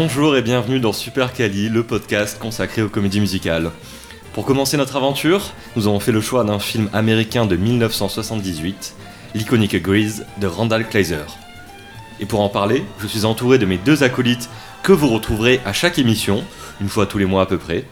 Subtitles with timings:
[0.00, 3.72] Bonjour et bienvenue dans Super Cali, le podcast consacré aux comédies musicales.
[4.32, 8.94] Pour commencer notre aventure, nous avons fait le choix d'un film américain de 1978,
[9.34, 11.24] l'iconique Grease de Randall Kleiser.
[12.20, 14.48] Et pour en parler, je suis entouré de mes deux acolytes
[14.84, 16.44] que vous retrouverez à chaque émission,
[16.80, 17.84] une fois tous les mois à peu près.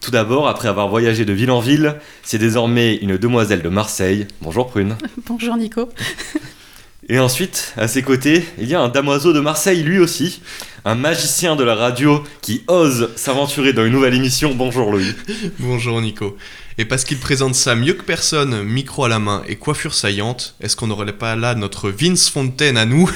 [0.00, 4.28] Tout d'abord, après avoir voyagé de ville en ville, c'est désormais une demoiselle de Marseille.
[4.42, 4.96] Bonjour Prune.
[5.26, 5.88] Bonjour Nico.
[7.08, 10.40] Et ensuite, à ses côtés, il y a un damoiseau de Marseille lui aussi,
[10.84, 14.54] un magicien de la radio qui ose s'aventurer dans une nouvelle émission.
[14.54, 15.12] Bonjour Louis.
[15.58, 16.36] Bonjour Nico.
[16.78, 20.54] Et parce qu'il présente ça mieux que personne, micro à la main et coiffure saillante,
[20.60, 23.10] est-ce qu'on n'aurait pas là notre Vince Fontaine à nous?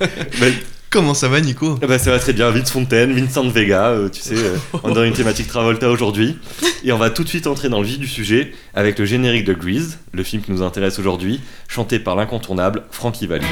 [0.90, 4.08] Comment ça va Nico eh ben, ça va très bien, Vince Fontaine, Vincent Vega, euh,
[4.08, 6.36] tu sais, euh, on est dans une thématique Travolta aujourd'hui.
[6.82, 9.44] Et on va tout de suite entrer dans le vif du sujet avec le générique
[9.44, 13.46] de Grease, le film qui nous intéresse aujourd'hui, chanté par l'incontournable Frankie Valli.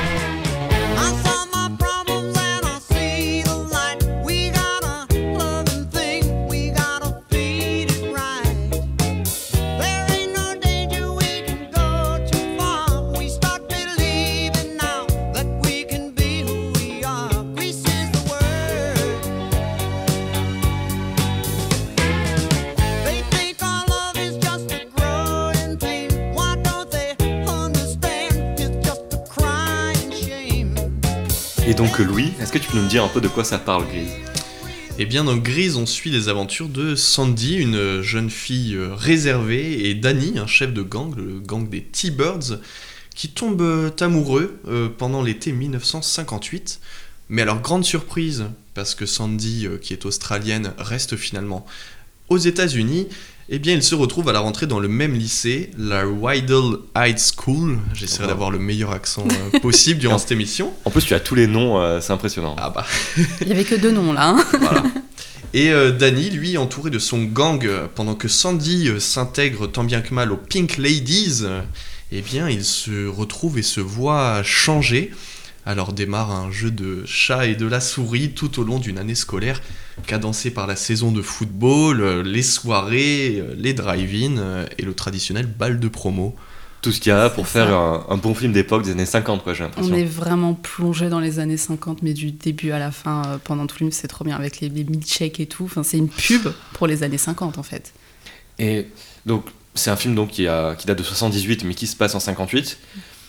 [32.41, 34.12] Est-ce que tu peux nous dire un peu de quoi ça parle Grease
[34.98, 39.89] Eh bien dans Grise, on suit les aventures de Sandy, une jeune fille euh, réservée,
[39.89, 42.61] et Danny, un chef de gang, le gang des T-Birds,
[43.15, 46.81] qui tombent euh, amoureux euh, pendant l'été 1958.
[47.29, 51.67] Mais alors grande surprise, parce que Sandy, qui est australienne, reste finalement
[52.29, 53.09] aux États-Unis,
[53.51, 57.17] eh bien, ils se retrouvent à la rentrée dans le même lycée, la Rydell High
[57.19, 57.79] School.
[57.95, 58.29] J'essaierai Oh.
[58.29, 60.73] d'avoir le meilleur accent euh, possible durant cette émission.
[60.85, 62.57] En plus tu as tous les noms, euh, c'est impressionnant.
[62.59, 62.85] Ah bah.
[63.41, 64.29] Il y avait que deux noms là.
[64.31, 64.45] hein.
[64.61, 64.83] Voilà.
[65.55, 70.03] Et euh, Danny, lui, entouré de son gang, pendant que Sandy euh, s'intègre tant bien
[70.03, 71.63] que mal aux Pink Ladies, euh,
[72.13, 75.11] eh bien, il se retrouve et se voit changer.
[75.64, 79.14] Alors démarre un jeu de chat et de la souris tout au long d'une année
[79.14, 79.61] scolaire,
[80.07, 84.95] cadencé par la saison de football, euh, les soirées, euh, les drive-in euh, et le
[84.95, 86.35] traditionnel bal de promo.
[86.81, 89.42] Tout ce qu'il y a pour faire un, un bon film d'époque des années 50
[89.42, 89.95] quoi j'ai On l'impression.
[89.97, 93.67] est vraiment plongé dans les années 50, mais du début à la fin, euh, pendant
[93.67, 95.64] tout le film, c'est trop bien avec les, les milkshakes et tout.
[95.64, 97.92] Enfin, c'est une pub pour les années 50 en fait.
[98.61, 98.87] Et
[99.27, 99.45] donc,
[99.75, 102.20] c'est un film donc, qui, a, qui date de 78, mais qui se passe en
[102.20, 102.79] 58.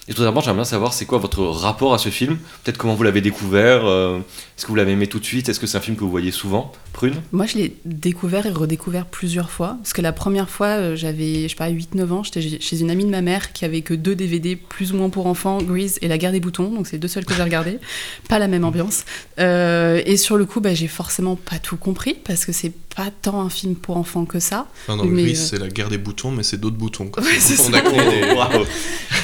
[0.08, 2.38] Et tout d'abord, j'aimerais bien savoir c'est quoi votre rapport à ce film?
[2.64, 4.20] Peut-être comment vous l'avez découvert euh,
[4.60, 5.48] Est-ce que vous l'avez aimé tout de suite?
[5.48, 6.74] Est-ce que c'est un film que vous voyez souvent?
[6.92, 7.14] Prune?
[7.32, 9.78] Moi, je l'ai découvert et redécouvert plusieurs fois.
[9.82, 12.92] Parce que la première fois, euh, j'avais, je sais pas, 8-9 ans, j'étais chez une
[12.92, 15.98] amie de ma mère qui avait que deux DVD plus ou moins pour enfants, Grease
[16.02, 16.74] et La guerre des boutons.
[16.74, 17.80] Donc, c'est les deux seuls que j'ai regardés.
[18.28, 19.06] pas la même ambiance.
[19.40, 23.12] Euh, et sur le coup, bah, j'ai forcément pas tout compris parce que c'est pas
[23.22, 24.68] tant un film pour enfants que ça.
[24.84, 27.10] Enfin, dans Mais, le euh, c'est la guerre des boutons, mais c'est d'autres boutons.
[27.16, 28.66] Ouais, des-.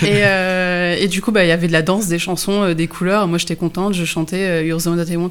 [0.07, 2.87] Et, euh, et du coup, bah, il y avait de la danse, des chansons, des
[2.87, 3.27] couleurs.
[3.27, 3.93] Moi, j'étais contente.
[3.93, 4.81] Je chantais You're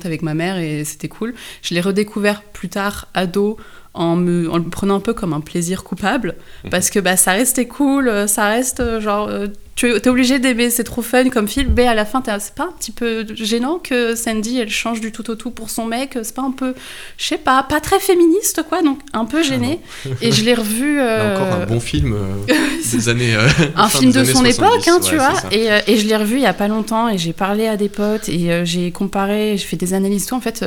[0.02, 1.34] avec ma mère et c'était cool.
[1.62, 3.58] Je l'ai redécouvert plus tard, ado,
[3.94, 6.34] en, me, en le prenant un peu comme un plaisir coupable.
[6.70, 9.28] Parce que bah, ça restait cool, euh, ça reste euh, genre.
[9.28, 9.46] euh,
[9.76, 11.72] tu es obligé d'aimer, c'est trop fun comme film.
[11.76, 15.10] Mais à la fin, c'est pas un petit peu gênant que Sandy, elle change du
[15.10, 16.74] tout au tout pour son mec C'est pas un peu,
[17.18, 18.82] je sais pas, pas très féministe, quoi.
[18.82, 19.80] Donc un peu gêné.
[20.22, 21.00] et je l'ai revu.
[21.04, 22.54] Euh, encore un bon film euh,
[22.92, 23.34] des années.
[23.34, 25.32] euh, un film de son 70, époque, hein, tu vois.
[25.50, 27.88] Et, et je l'ai revu il y a pas longtemps et j'ai parlé à des
[27.88, 30.34] potes et j'ai comparé, j'ai fait des analyses tout.
[30.36, 30.64] En fait,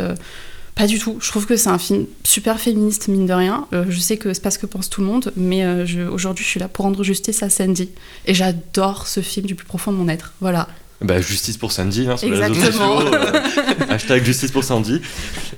[0.77, 1.17] pas du tout.
[1.21, 3.67] Je trouve que c'est un film super féministe, mine de rien.
[3.73, 6.43] Euh, je sais que c'est pas ce que pense tout le monde, mais euh, aujourd'hui,
[6.45, 7.89] je suis là pour rendre justice à Sandy.
[8.25, 10.33] Et j'adore ce film du plus profond de mon être.
[10.41, 10.67] Voilà.
[11.01, 13.01] Bah, justice pour Sandy hein, sur les réseaux Exactement.
[13.01, 13.13] sociaux.
[13.15, 13.41] euh,
[13.89, 15.01] hashtag justice pour Sandy.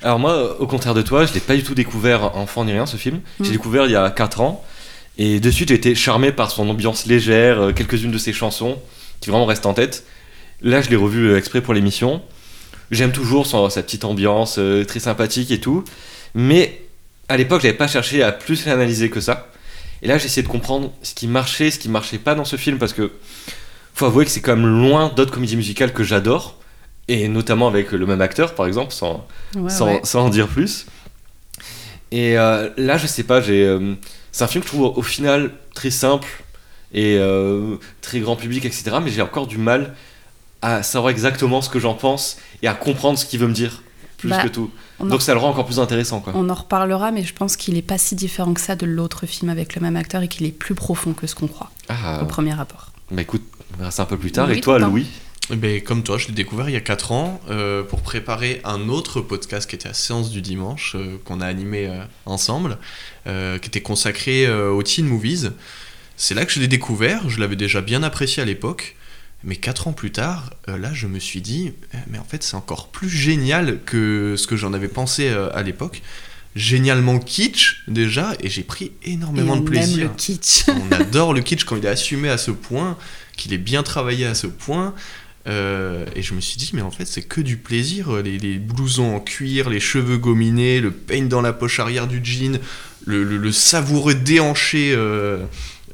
[0.02, 2.86] Alors moi, au contraire de toi, je l'ai pas du tout découvert enfant ni rien
[2.86, 3.22] ce film.
[3.40, 3.52] J'ai Mm.
[3.54, 4.64] découvert il y a 4 ans.
[5.18, 8.78] Et de suite, j'ai été charmé par son ambiance légère, quelques-unes de ses chansons
[9.22, 10.04] qui vraiment restent en tête.
[10.62, 12.22] Là, je l'ai revu exprès pour l'émission.
[12.92, 15.84] J'aime toujours son- sa petite ambiance euh, très sympathique et tout.
[16.36, 16.82] Mais
[17.28, 19.48] à l'époque, j'avais pas cherché à plus l'analyser que ça.
[20.02, 22.56] Et là, j'ai essayé de comprendre ce qui marchait, ce qui marchait pas dans ce
[22.56, 23.12] film parce que
[23.94, 26.58] faut avouer que c'est quand même loin d'autres comédies musicales que j'adore.
[27.08, 29.26] Et notamment avec le même acteur, par exemple, sans,
[29.56, 30.00] Ouais, sans, ouais.
[30.04, 30.86] sans en dire plus.
[32.12, 33.94] Et euh, là, je sais pas, j'ai, euh,
[34.32, 36.28] c'est un film que je trouve au final très simple
[36.94, 38.92] et euh, très grand public, etc.
[39.04, 39.96] Mais j'ai encore du mal
[40.62, 43.82] à savoir exactement ce que j'en pense et à comprendre ce qu'il veut me dire,
[44.18, 44.70] plus Bah, que tout.
[45.00, 46.34] En, Donc ça le rend encore plus intéressant, quoi.
[46.36, 49.26] on en reparlera, mais je pense qu'il est pas si différent que ça de l'autre
[49.26, 52.22] film avec le même acteur et qu'il est plus profond que ce qu'on croit Ah,
[52.22, 52.92] au premier rapport.
[53.12, 54.48] bah écoute, on verra ça un peu plus tard.
[54.50, 54.78] Oui, et toi.
[54.80, 55.08] Louis?
[55.52, 58.88] Ben, comme toi, je l'ai découvert il y a 4 ans euh, pour préparer un
[58.90, 62.78] autre podcast qui était à Séance du Dimanche, euh, qu'on a animé euh, ensemble,
[63.26, 65.52] euh, qui était consacré euh, aux teen movies.
[66.18, 68.96] C'est là que je l'ai découvert, je l'avais déjà bien apprécié à l'époque,
[69.44, 72.44] mais 4 ans plus tard, euh, là je me suis dit, eh, mais en fait
[72.44, 76.02] c'est encore plus génial que ce que j'en avais pensé euh, à l'époque.
[76.56, 79.98] Génialement kitsch déjà, et j'ai pris énormément Et de on plaisir.
[80.06, 80.66] aime le kitsch.
[80.68, 82.98] On adore le kitsch quand il est assumé à ce point,
[83.38, 84.96] qu'il est bien travaillé à ce point.
[85.48, 88.12] Euh, et je me suis dit, mais en fait, c'est que du plaisir.
[88.24, 92.20] Les, les blousons en cuir, les cheveux gominés, le peigne dans la poche arrière du
[92.24, 92.60] jean,
[93.06, 95.38] le, le- le savoureux déhanché euh,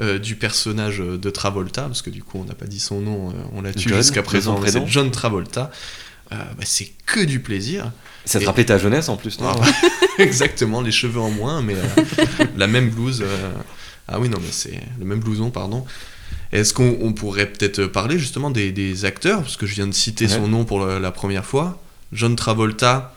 [0.02, 3.30] euh, du personnage de Travolta, parce que du coup, on n'a pas dit son nom,
[3.30, 4.86] euh, on l'a tué jusqu'à présent, c'est.
[4.88, 5.72] John Travolta.
[6.32, 7.92] Euh, bah, c'est que du plaisir.
[8.26, 9.68] Ça te rappelait ta jeunesse en plus, non Ah,
[10.18, 11.76] Exactement, les cheveux en moins, mais
[12.58, 13.24] la même blouse.
[14.08, 15.86] Ah oui, non, mais c'est le même blouson, pardon.
[16.52, 19.42] Est-ce qu'on on pourrait peut-être parler justement des, des acteurs?
[19.42, 20.32] Parce que je viens de citer Ouais.
[20.32, 21.82] son nom pour la, la première fois.
[22.12, 23.15] John Travolta,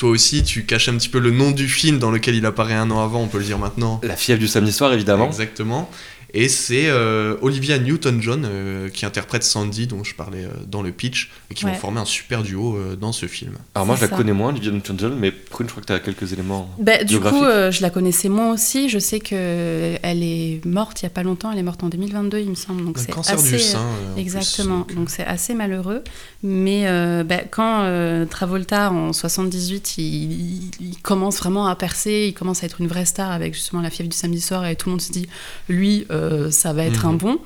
[0.00, 2.72] toi aussi, tu caches un petit peu le nom du film dans lequel il apparaît
[2.72, 4.00] un an avant, on peut le dire maintenant.
[4.02, 5.26] La fièvre du samedi soir, évidemment.
[5.26, 5.90] Exactement.
[6.32, 10.92] Et c'est euh, Olivia Newton-John euh, qui interprète Sandy, dont je parlais euh, dans le
[10.92, 11.72] pitch, et qui Ouais.
[11.72, 13.54] vont former un super duo euh, dans ce film.
[13.74, 16.00] Alors moi, je la connais moins, Olivia Newton-John, mais Prune, je crois que tu as
[16.00, 16.70] quelques éléments.
[16.78, 18.88] Bah, du coup, euh, je la connaissais moi aussi.
[18.88, 21.50] Je sais que elle est morte il y a pas longtemps.
[21.52, 22.84] Elle est morte en 2022, il me semble.
[22.84, 23.78] Donc Un c'est cancer assez, du sein.
[23.80, 24.86] euh, plus, Exactement.
[24.94, 26.02] donc, c'est assez malheureux.
[26.42, 32.26] Mais euh, bah, quand euh, Travolta en 78, il, il- il commence vraiment à percer,
[32.28, 34.76] il commence à être une vraie star avec justement la fièvre du samedi soir et
[34.76, 35.28] tout le monde se dit,
[35.68, 36.19] lui, euh,
[36.50, 37.10] ça va être Mhm.
[37.10, 37.38] un bon.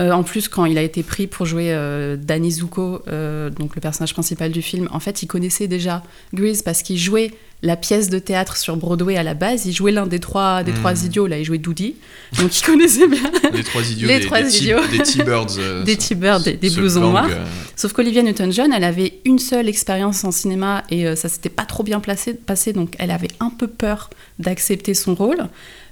[0.00, 3.74] Euh, en plus, quand il a été pris pour jouer euh, Danny Zuko, euh, donc
[3.74, 7.32] le personnage principal du film, en fait, il connaissait déjà Grease parce qu'il jouait
[7.62, 9.66] la pièce de théâtre sur Broadway à la base.
[9.66, 10.78] Il jouait l'un des trois, des Mhm.
[10.78, 11.96] trois idiots, là, il jouait Doody.
[12.38, 13.20] Donc il connaissait bien
[13.52, 14.78] Les trois idiots, Les des, trois des idiots.
[14.90, 15.46] des T-Birds.
[15.58, 17.28] euh, des T-Birds, des, des blousons noirs.
[17.30, 17.44] euh,
[17.76, 21.66] Sauf qu'Olivia Newton-John, elle avait une seule expérience en cinéma et euh, ça s'était pas
[21.66, 25.46] trop bien placé, passé, donc elle avait un peu peur d'accepter son rôle.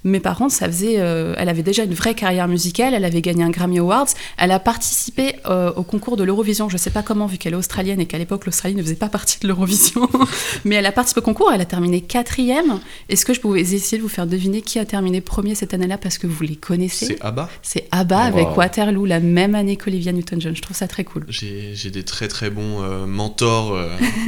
[0.05, 3.23] Mais par contre, ça faisait, euh, elle avait déjà une vraie carrière musicale, elle avait
[3.23, 6.69] gagné un Grammy Awards, elle a participé euh, au concours de l'Eurovision.
[6.69, 9.09] Je sais pas comment, vu qu'elle est australienne et qu'à l'époque l'Australie ne faisait pas
[9.09, 10.09] partie de l'Eurovision,
[10.65, 12.81] mais elle a participé au concours, elle a terminé quatrième.
[13.09, 15.99] Est-ce que je pouvais essayer de vous faire deviner qui a terminé premier cette année-là?
[15.99, 17.49] Parce que vous les connaissez C'est ABBA.
[17.63, 18.25] C'est ABBA Wow.
[18.35, 20.55] avec Waterloo la même année qu'Olivia Newton-John.
[20.57, 21.25] Je trouve ça très cool.
[21.29, 23.77] J'ai des très très bons euh, mentors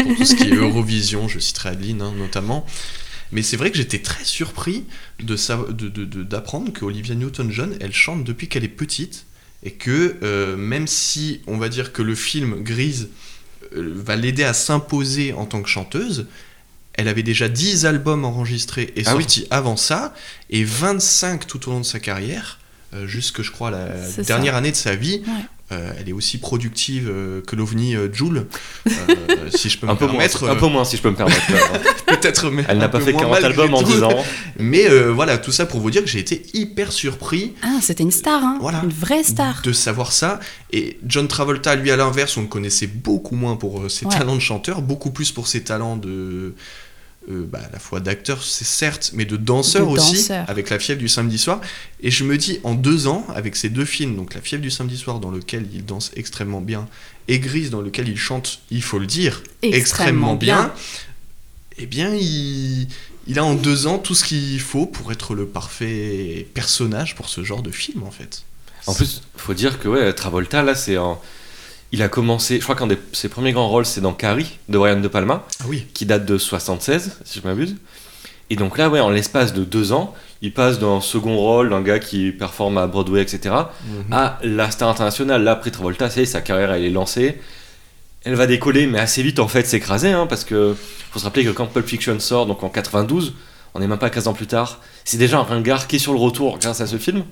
[0.02, 2.64] pour tout ce qui est Eurovision, je citerai Adeline hein, notamment.
[3.32, 4.84] Mais c'est vrai que j'étais très surpris
[5.22, 9.26] de sav- de- de- de- d'apprendre que Olivia Newton-John, elle chante depuis qu'elle est petite
[9.62, 13.08] et que euh, même si on va dire que le film Grise
[13.76, 16.26] euh, va l'aider à s'imposer en tant que chanteuse,
[16.94, 19.22] elle avait déjà 10 albums enregistrés et Ah oui.
[19.22, 20.12] sortis avant ça
[20.50, 22.58] et 25 tout au long de sa carrière.
[22.94, 23.86] euh, jusque je crois la
[24.26, 24.58] dernière ça.
[24.58, 25.44] année de sa vie, Ouais.
[25.72, 28.46] Euh, elle est aussi productive euh, que l'OVNI euh, Joule,
[28.88, 28.90] euh,
[29.54, 30.48] si je peux me Un peu, moins, permettre.
[30.48, 31.40] un peu moins, si je peux me permettre.
[31.52, 33.92] euh, peut-être, mais Elle n'a pas fait moins 40 malgré albums en tout.
[33.92, 34.24] 10 ans.
[34.58, 38.02] Mais euh, voilà, tout ça pour vous dire que j'ai été hyper surpris Ah, c'était
[38.02, 38.80] une star, hein Voilà.
[38.82, 39.62] Une vraie star.
[39.62, 40.40] de savoir ça.
[40.72, 44.18] Et John Travolta, lui, à l'inverse, on le connaissait beaucoup moins pour ses Ouais.
[44.18, 46.54] talents de chanteur, beaucoup plus pour ses talents de.
[47.30, 50.78] Euh, bah, à la fois d'acteur, c'est certes, mais de danseur De aussi, avec La
[50.78, 51.60] fièvre du samedi soir.
[52.00, 54.70] Et je me dis, en deux ans, avec ces deux films, donc La fièvre du
[54.70, 56.88] samedi soir, dans lequel il danse extrêmement bien,
[57.28, 60.72] et Grise, dans lequel il chante, il faut le dire, extrêmement bien,
[61.78, 62.88] eh bien, il,
[63.26, 67.28] il a en deux ans tout ce qu'il faut pour être le parfait personnage pour
[67.28, 68.44] ce genre de film, en fait.
[68.86, 71.18] En plus, faut dire que ouais, Travolta, là, c'est un...
[71.92, 74.78] Il a commencé, je crois qu'un de ses premiers grands rôles, c'est dans Carrie, de
[74.78, 75.86] Brian De Palma, Ah oui.
[75.92, 77.76] qui date de 76, si je m'abuse.
[78.48, 81.82] Et donc là, ouais, en l'espace de deux ans, il passe d'un second rôle d'un
[81.82, 83.54] gars qui performe à Broadway, etc.,
[83.86, 84.12] Mhm.
[84.12, 85.42] à la star internationale.
[85.42, 87.40] Là, après Travolta, sa carrière, elle est lancée.
[88.24, 90.76] Elle va décoller, mais assez vite, en fait, s'écraser, hein, parce que
[91.10, 93.34] faut se rappeler que quand Pulp Fiction sort, donc en 92,
[93.74, 96.12] on n'est même pas 15 ans plus tard, c'est déjà un ringard qui est sur
[96.12, 97.24] le retour grâce à ce film.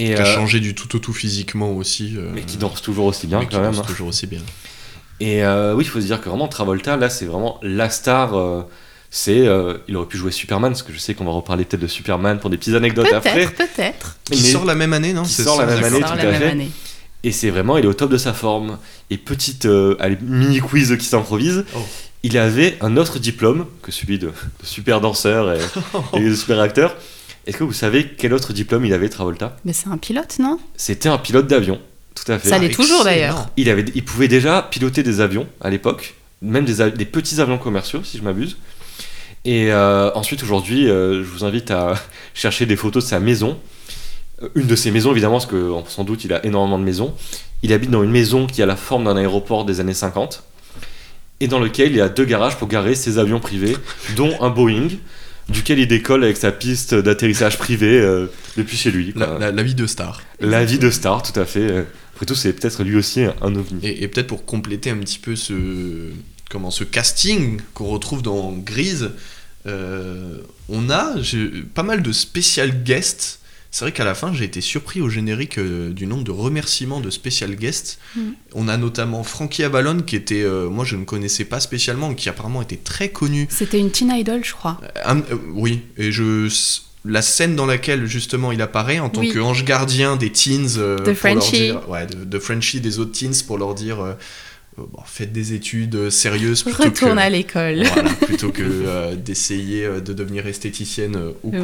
[0.00, 2.14] Et, qui a euh, changé du tout au tout physiquement aussi.
[2.16, 3.72] euh, mais qui danse toujours aussi bien, mais qui quand même.
[3.72, 3.86] danse hein.
[3.88, 4.40] toujours aussi bien.
[5.20, 8.34] Et euh, oui, il faut se dire que vraiment Travolta, là, c'est vraiment la star.
[8.36, 8.62] euh,
[9.10, 11.80] c'est, euh, il aurait pu jouer Superman, parce que je sais qu'on va reparler peut-être
[11.80, 13.46] de Superman pour des petites anecdotes après.
[13.46, 14.16] Peut-être, peut-être.
[14.30, 16.34] Qui sort la même année, non qui sort la même année, tout la à même
[16.34, 16.50] fait.
[16.50, 16.70] année.
[17.24, 18.78] Et c'est vraiment, il est au top de sa forme.
[19.10, 21.64] Et petite euh, allez, mini quiz qui s'improvise.
[21.74, 21.78] Oh.
[22.22, 24.32] Il avait un autre diplôme que celui de, de
[24.66, 25.58] super danseur et,
[26.14, 26.94] et de super acteur.
[27.48, 29.56] Est-ce que vous savez quel autre diplôme il avait, Travolta?
[29.64, 30.60] Mais c'est un pilote, non?
[30.76, 31.80] C'était un pilote d'avion,
[32.14, 32.50] tout à fait.
[32.50, 33.48] Ça l'est toujours, d'ailleurs.
[33.56, 38.02] Il, avait, il pouvait déjà piloter des avions à l'époque, même des, petits avions commerciaux,
[38.04, 38.58] si je m'abuse.
[39.46, 41.94] Et euh, ensuite, aujourd'hui, euh, je vous invite à
[42.34, 43.58] chercher des photos de sa maison.
[44.42, 47.14] euh, une de ses maisons, évidemment, parce que sans doute il a énormément de maisons.
[47.62, 50.42] Il habite dans une maison qui a la forme d'un aéroport des années 50
[51.40, 53.74] et dans lequel il y a deux garages pour garer ses avions privés,
[54.16, 54.88] dont un Boeing,
[55.48, 58.26] duquel il décolle avec sa piste d'atterrissage privée euh,
[58.56, 59.12] depuis chez lui.
[59.16, 60.22] La, la- la vie de star.
[60.40, 61.86] La vie de star, tout à fait.
[62.14, 63.80] Après tout, c'est peut-être lui aussi un, ovni.
[63.86, 65.54] Et, et peut-être pour compléter un petit peu ce,
[66.50, 69.10] comment, ce casting qu'on retrouve dans Grise,
[69.66, 70.38] euh,
[70.68, 71.14] on a
[71.74, 73.40] pas mal de spécial guests.
[73.70, 77.00] C'est vrai qu'à la fin, j'ai été surpris au générique euh, du nombre de remerciements
[77.00, 77.98] de spécial guests.
[78.16, 78.34] Mhm.
[78.54, 82.28] On a notamment Frankie Avalon, qui était, euh, moi je ne connaissais pas spécialement, qui
[82.30, 83.46] apparemment était très connu.
[83.50, 84.80] C'était une teen idol, je crois.
[85.04, 86.48] Un- euh, oui, et je.
[87.04, 89.32] La scène dans laquelle justement il apparaît en tant Oui.
[89.32, 91.52] qu'ange gardien des teens, euh, De Frenchie.
[91.60, 94.14] dire- ouais, de, de Frenchie des autres teens pour leur dire euh,
[94.76, 97.84] bon, faites des études sérieuses plutôt Retourne que, à l'école.
[97.84, 101.60] voilà, plutôt que euh, d'essayer de devenir esthéticienne ou Ouais.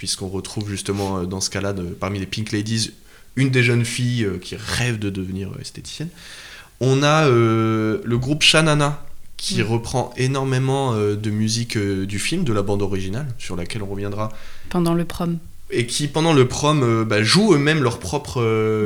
[0.00, 2.92] Puisqu'on retrouve justement euh, dans ce cas-là, parmi les Pink Ladies,
[3.36, 6.08] une des jeunes filles euh, qui rêve de devenir euh, esthéticienne.
[6.80, 9.04] On a euh, le groupe Shanana
[9.36, 9.66] qui Mm.
[9.66, 13.86] reprend énormément euh, de musique euh, du film, de la bande originale, sur laquelle on
[13.88, 14.30] reviendra,
[14.70, 15.36] Pendant le prom.
[15.70, 18.40] et qui pendant le prom bah, jouent eux-mêmes leur propre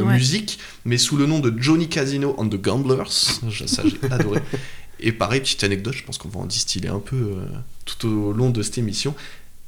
[0.04, 0.14] Ouais.
[0.14, 3.08] musique, mais sous le nom de Johnny Casino and the Gamblers.
[3.12, 4.40] Ça, j'ai adoré.
[5.00, 7.34] Et pareil, petite anecdote, je pense qu'on va en distiller un peu
[7.84, 9.14] tout au long de cette émission.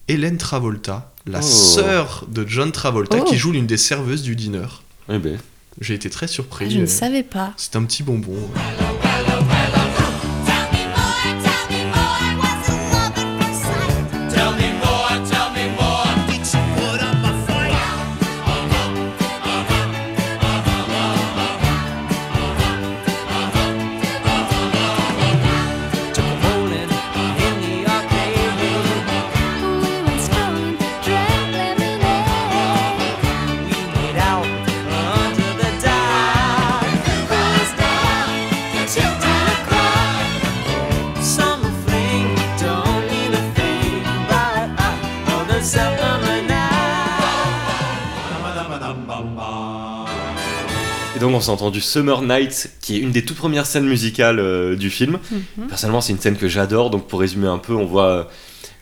[0.08, 1.42] Hélène Travolta, la Oh.
[1.42, 3.25] sœur de John Travolta, Oh.
[3.25, 4.66] qui joue l'une des serveuses du dîner.
[5.08, 5.38] Eh ben,
[5.80, 6.66] J'ai été très surpris.
[6.68, 7.52] Ah, je ne euh, savais pas.
[7.56, 8.36] C'est un petit bonbon.
[51.26, 54.76] Donc on s'est entendu Summer Night, qui est une des toutes premières scènes musicales euh,
[54.76, 55.18] du film.
[55.33, 55.66] Mhm.
[55.66, 56.88] Personnellement, c'est une scène que j'adore.
[56.90, 58.30] Donc pour résumer un peu, on voit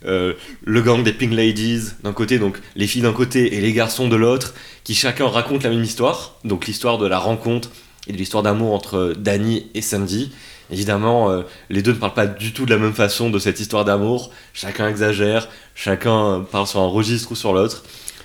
[0.05, 3.73] euh, le gang des Pink Ladies d'un côté, donc les filles d'un côté et les
[3.73, 4.53] garçons de l'autre,
[4.85, 6.37] qui chacun raconte la même histoire.
[6.45, 7.71] Donc l'histoire de la rencontre
[8.09, 10.31] et de l'histoire d'amour entre Danny et Sandy.
[10.71, 13.59] Évidemment, euh, les deux ne parlent pas du tout de la même façon de cette
[13.59, 14.31] histoire d'amour.
[14.53, 17.85] Chacun exagère, chacun euh, parle sur un registre ou sur l'autre.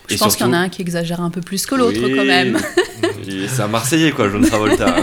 [0.09, 1.99] Je Et pense qu'il y en a un qui exagère un peu plus que l'autre
[2.03, 2.15] Oui.
[2.15, 2.57] quand même.
[3.47, 4.95] C'est un Marseillais, quoi, John Travolta.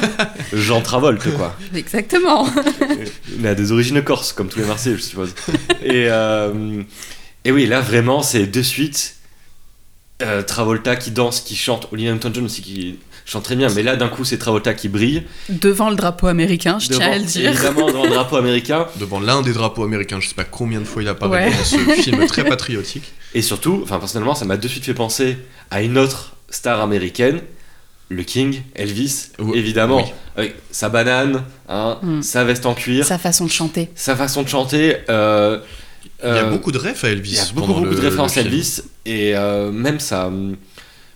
[0.52, 1.56] Jean Travolta, quoi.
[1.74, 2.46] Exactement.
[3.38, 5.34] Il a des origines corses, comme tous les Marseillais, je suppose.
[5.82, 6.82] Et, euh,
[7.44, 9.16] et oui, là, vraiment, c'est de suite
[10.22, 11.88] euh, Travolta qui danse, qui chante.
[11.92, 15.22] Olivia Newton-John aussi qui chante très bien, mais là, d'un coup, c'est Travolta qui brille.
[15.48, 17.50] Devant le drapeau américain, je tiens à le Devant- dire.
[17.50, 18.86] Évidemment, devant le drapeau américain.
[19.00, 21.50] Devant l'un des drapeaux américains, je sais pas combien de fois il apparaît Ouais.
[21.56, 23.12] dans ce film très patriotique.
[23.34, 25.36] Et surtout, enfin, personnellement, ça m'a de suite fait penser
[25.70, 27.40] à une autre star américaine.
[28.08, 29.56] Le King, Elvis, Oui.
[29.56, 30.12] évidemment, Oui.
[30.36, 32.22] avec sa banane, hein, Mm.
[32.22, 33.88] sa veste en cuir, Sa façon de chanter.
[33.94, 34.96] sa façon de chanter.
[35.08, 35.60] euh,
[36.24, 37.30] Il y a euh, beaucoup de refs à Elvis.
[37.30, 38.40] Il y a beaucoup, beaucoup de références à.
[38.40, 40.28] Elvis et euh, même sa,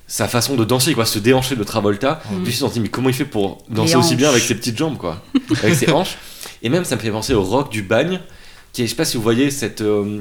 [0.06, 2.22] sa façon de danser, quoi, se déhancher de Travolta.
[2.24, 2.34] Mm.
[2.34, 4.76] Je me suis senti, mais comment il fait pour danser aussi bien avec ses petites
[4.76, 5.22] jambes, quoi
[5.62, 6.16] Avec ses hanches.
[6.62, 8.20] Et même, ça me fait penser au rock du bagne,
[8.72, 9.80] qui est, je sais pas si vous voyez, cette.
[9.80, 10.20] euh,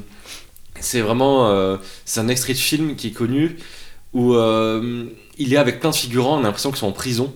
[0.80, 1.48] c'est vraiment.
[1.50, 3.58] euh, c'est un extrait de film qui est connu
[4.14, 5.06] où euh,
[5.38, 7.34] il est avec plein de figurants, on a l'impression qu'ils sont en prison.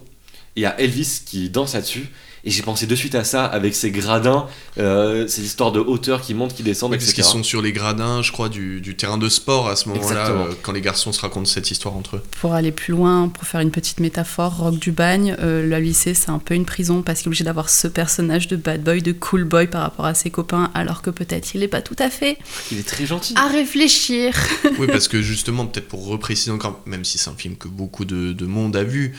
[0.55, 2.07] Et il y a Elvis qui danse là-dessus.
[2.47, 6.21] Et j'ai pensé de suite à ça avec ces gradins, euh, ces histoires de hauteur
[6.21, 7.15] qui montent, qui descendent, Oui, parce etc.
[7.21, 10.29] qu'ils sont sur les gradins, je crois, du, du terrain de sport à ce moment-là,
[10.29, 12.23] euh, quand les garçons se racontent cette histoire entre eux.
[12.39, 16.13] Pour aller plus loin, pour faire une petite métaphore, Rock du Bagne, euh, le lycée
[16.13, 19.01] c'est un peu une prison parce qu'il est obligé d'avoir ce personnage de bad boy,
[19.01, 21.97] de cool boy par rapport à ses copains, alors que peut-être il n'est pas tout
[21.99, 22.37] à fait.
[22.71, 23.33] Il est très gentil.
[23.35, 24.33] À réfléchir.
[24.79, 28.05] Oui, parce que justement, peut-être pour repréciser encore, même si c'est un film que beaucoup
[28.05, 29.15] de, de monde a vu,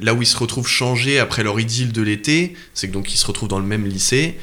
[0.00, 3.16] là où ils se retrouvent changés après leur idylle de l'été, c'est que donc ils
[3.16, 4.38] se retrouvent dans le même lycée,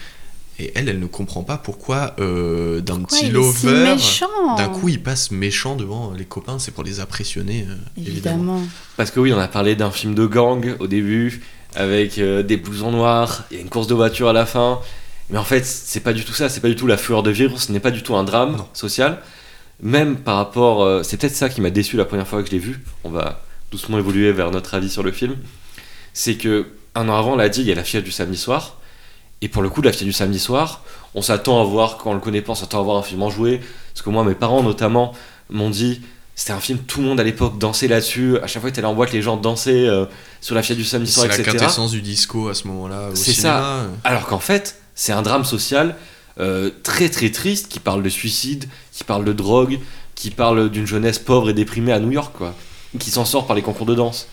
[0.60, 5.02] et elle, elle ne comprend pas pourquoi euh, d'un petit lover, méchant d'un coup il
[5.02, 8.58] passe méchant devant les copains, c'est pour les impressionner, euh, évidemment.
[8.58, 8.62] Évidemment.
[8.98, 11.42] Parce que oui, on a parlé d'un film de gang au début,
[11.76, 14.80] avec euh, des blousons noirs, il y a une course de voiture à la fin.
[15.30, 17.32] Mais en fait, c'est pas du tout ça, c'est pas du tout la fureur de
[17.32, 18.68] vivre, ce n'est pas du tout un drame Non.
[18.74, 19.22] social.
[19.82, 20.84] Même par rapport.
[20.84, 22.80] euh, c'est peut-être ça qui m'a déçu la première fois que je l'ai vu.
[23.04, 23.42] On va
[23.74, 25.36] doucement évoluer vers notre avis sur le film.
[26.13, 28.38] C'est que, un an avant, on l'a dit, il y a la fièvre du samedi
[28.38, 28.80] soir.
[29.42, 30.84] Et pour le coup, la fièvre du samedi soir,
[31.15, 33.24] on s'attend à voir, quand on le connaît pas, on s'attend à voir un film
[33.24, 33.62] en jouet.
[33.94, 35.13] Parce que moi, mes parents notamment
[35.50, 36.01] m'ont dit
[36.36, 38.38] c'était un film, tout le monde à l'époque dansait là-dessus.
[38.39, 40.06] À chaque fois que t'allais en boîte, les gens dansaient euh,
[40.42, 41.58] sur la fièvre du samedi soir, C'est la etc.
[41.58, 43.10] quintessence du disco à ce moment-là.
[43.13, 43.86] C'est cinéma.
[44.03, 45.96] Alors qu'en fait, c'est un drame social
[46.39, 49.80] euh, très très triste qui parle de suicide, qui parle de drogue,
[50.15, 52.56] qui parle d'une jeunesse pauvre et déprimée à New York, quoi,
[53.00, 54.28] qui s'en sort par les concours de danse.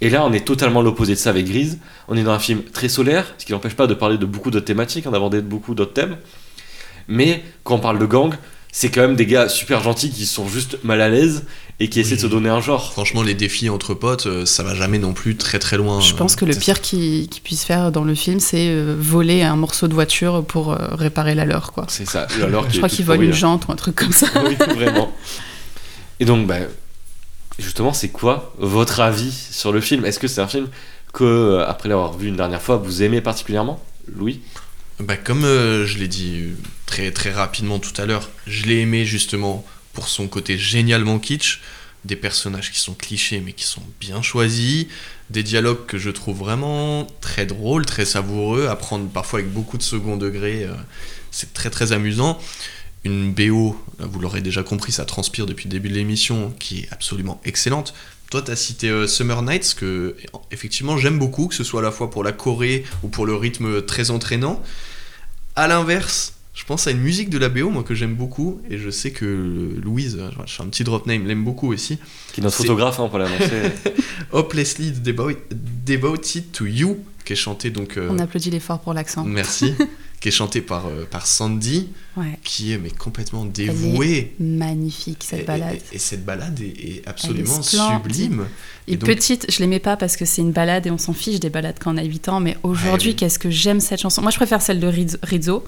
[0.00, 1.78] Et là, on est totalement l'opposé de ça avec Grise.
[2.08, 4.50] On est dans un film très solaire, ce qui n'empêche pas de parler de beaucoup
[4.50, 6.16] d'autres thématiques, hein, d'aborder beaucoup d'autres thèmes.
[7.08, 8.34] Mais quand on parle de gang,
[8.72, 11.44] c'est quand même des gars super gentils qui sont juste mal à l'aise
[11.78, 12.92] et qui essaient de se donner un genre.
[12.92, 16.00] Franchement, les défis entre potes, euh, ça va jamais non plus très très loin.
[16.00, 19.54] Je pense que le pire qu'ils puissent faire dans le film, c'est euh, voler un
[19.54, 21.86] morceau de voiture pour euh, réparer la leur, quoi.
[21.88, 22.26] C'est ça.
[22.36, 24.26] Je crois qu'ils volent une jante ou un truc comme ça.
[24.44, 25.12] oui, vraiment.
[26.18, 26.56] Et donc, bah,
[27.58, 30.04] justement, c'est quoi votre avis sur le film?
[30.04, 30.68] Est-ce que c'est un film
[31.12, 33.82] que, euh, après l'avoir vu une dernière fois, vous aimez particulièrement?
[34.12, 34.40] Louis?
[35.00, 36.56] Bah, comme euh, je l'ai dit euh,
[36.86, 41.60] très très rapidement tout à l'heure, je l'ai aimé justement pour son côté génialement kitsch,
[42.04, 44.86] des personnages qui sont clichés mais qui sont bien choisis,
[45.30, 49.78] des dialogues que je trouve vraiment très drôles, très savoureux, à prendre parfois avec beaucoup
[49.78, 50.68] de second degré,
[51.30, 52.38] c'est très très amusant.
[53.04, 56.88] Une BO, vous l'aurez déjà compris, ça transpire depuis le début de l'émission, qui est
[56.90, 57.92] absolument excellente.
[58.30, 60.16] Toi, tu as cité euh, Summer Nights, que
[60.50, 63.34] effectivement j'aime beaucoup, que ce soit à la fois pour la choré ou pour le
[63.34, 64.62] rythme très entraînant.
[65.54, 68.78] À l'inverse, je pense à une musique de la BO, moi, que j'aime beaucoup, et
[68.78, 71.98] je sais que Louise, euh, je fais un petit drop name, l'aime beaucoup aussi.
[72.32, 73.70] Qui est notre photographe, hein, pour l'annoncer.
[74.32, 75.36] Hopelessly Devo-
[75.84, 77.98] Devoted to You, qui est chanté donc.
[77.98, 79.24] euh, On applaudit l'effort pour l'accent.
[79.24, 79.74] Merci.
[80.24, 82.38] qui est chanté par, euh, par Sandy, Ouais.
[82.42, 84.34] qui est mais complètement dévouée.
[84.40, 85.76] Magnifique Et, cette balade.
[85.92, 86.64] et- et cette balade est,
[86.96, 88.46] est absolument sublime.
[88.88, 91.12] Et, et donc- petite, je l'aimais pas parce que c'est une balade et on s'en
[91.12, 93.16] fiche des balades quand on a 8 ans, mais aujourd'hui, oui.
[93.16, 94.22] qu'est-ce que j'aime cette chanson?
[94.22, 95.62] Moi, je préfère celle de Riz- Rizzo,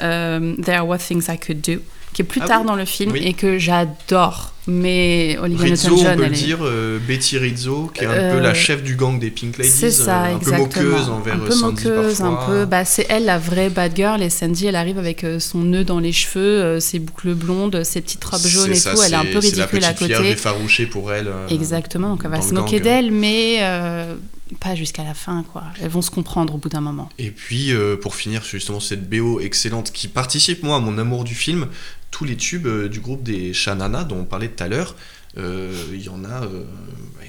[0.00, 1.80] euh, There Are What Things I Could Do,
[2.12, 3.22] qui est plus Ah tard oui dans le film Oui.
[3.24, 4.50] et que j'adore.
[4.66, 6.42] Mais Olivia Rizzo, on Newton-John, peut elle le est...
[6.42, 9.58] dire, euh, Betty Rizzo, qui est un Euh, peu la chef du gang des Pink
[9.58, 10.68] Ladies, C'est ça, euh, un exactement.
[10.68, 12.54] peu moqueuse envers un euh, peu Sandy moqueuse, un parfois.
[12.54, 12.64] peu.
[12.64, 15.84] Bah, c'est elle la vraie bad girl et Sandy, elle arrive avec euh, son nœud
[15.84, 19.02] dans les cheveux, euh, ses boucles blondes, ses petites robes jaunes et C'est ça, tout.
[19.04, 20.30] Elle est un c'est- peu c'est la ridicule à petite fière côté.
[20.30, 21.26] effarouchée pour elle.
[21.28, 24.14] euh, Exactement, donc elle va se moquer d'elle, mais euh,
[24.60, 25.64] pas jusqu'à la fin, quoi.
[25.80, 27.08] Elles vont se comprendre au bout d'un moment.
[27.18, 31.24] Et puis, euh, pour finir justement cette BO excellente qui participe, moi, à mon amour
[31.24, 31.66] du film,
[32.10, 34.96] tous les tubes euh, du groupe des Shanana dont on parlait tout à l'heure,
[35.38, 36.42] euh, il y en a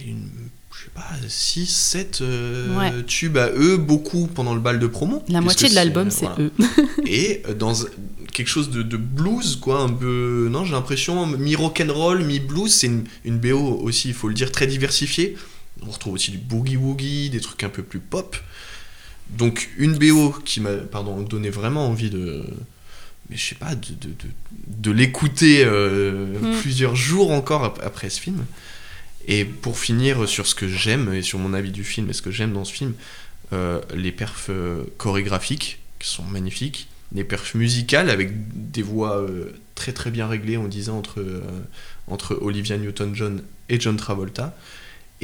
[0.06, 0.30] une,
[0.78, 2.24] je sais pas, 6, 7
[2.78, 3.04] Ouais.
[3.08, 5.24] tubes à eux, beaucoup pendant le bal de promo.
[5.30, 6.42] La moitié de l'album, c'est voilà.
[6.42, 6.52] eux.
[7.08, 7.74] Et dans
[8.34, 10.50] quelque chose de, de blues, quoi, un peu.
[10.52, 14.34] Non, j'ai l'impression, mi rock'n'roll, mi blues, c'est une, une BO aussi, il faut le
[14.34, 15.38] dire, très diversifiée.
[15.82, 18.36] On retrouve aussi du boogie woogie, des trucs un peu plus pop.
[19.30, 22.46] Donc, une BO qui m'a pardon, donné vraiment envie de.
[23.30, 24.14] Mais je sais pas, de, de, de,
[24.68, 26.60] de l'écouter euh, Mm.
[26.62, 28.46] plusieurs jours encore ap- après ce film.
[29.28, 32.22] Et pour finir sur ce que j'aime et sur mon avis du film et ce
[32.22, 32.94] que j'aime dans ce film,
[33.54, 38.32] euh, les perfs euh, chorégraphiques qui sont magnifiques, les perfs musicales avec
[38.72, 41.26] des voix euh, très très bien réglées, on disait entre,
[42.08, 44.56] entre Olivia Newton-John et John Travolta.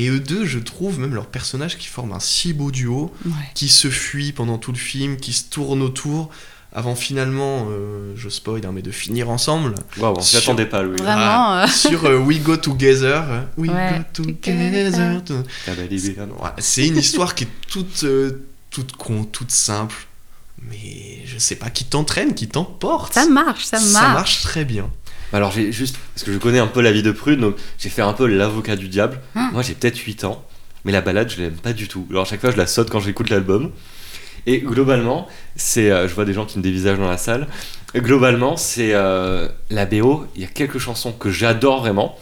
[0.01, 3.31] Et eux deux, je trouve même leurs personnages qui forment un si beau duo, Ouais.
[3.53, 6.29] qui se fuient pendant tout le film, qui se tournent autour,
[6.73, 9.75] avant finalement, euh, je spoil, hein, mais de finir ensemble.
[9.97, 10.95] Waouh, on s'y attendait pas, Louis.
[10.97, 11.67] Vraiment, Ah, euh.
[11.67, 13.23] sur euh, We Go Together.
[13.29, 14.01] euh, We Ouais.
[14.15, 15.21] Go Together.
[15.67, 15.83] Ah bah,
[16.45, 20.07] Ouais, c'est une histoire qui est toute, euh, toute con, toute simple,
[20.69, 23.13] mais je sais pas, qui t'entraîne, qui t'emporte.
[23.13, 23.91] Ça marche, ça marche.
[23.91, 24.89] Ça marche très bien.
[25.33, 27.89] Alors j'ai juste, parce que je connais un peu la vie de Prude, donc j'ai
[27.89, 29.19] fait un peu l'avocat du diable.
[29.35, 29.49] Ah.
[29.53, 30.43] Moi j'ai peut-être 8 ans,
[30.85, 32.05] mais la balade je l'aime pas du tout.
[32.09, 33.71] Alors à chaque fois je la saute quand j'écoute l'album.
[34.47, 37.47] Et globalement, c'est, euh, je vois des gens qui me dévisagent dans la salle.
[37.95, 40.25] Globalement, c'est euh, la BO.
[40.35, 42.17] Il y a quelques chansons que j'adore vraiment.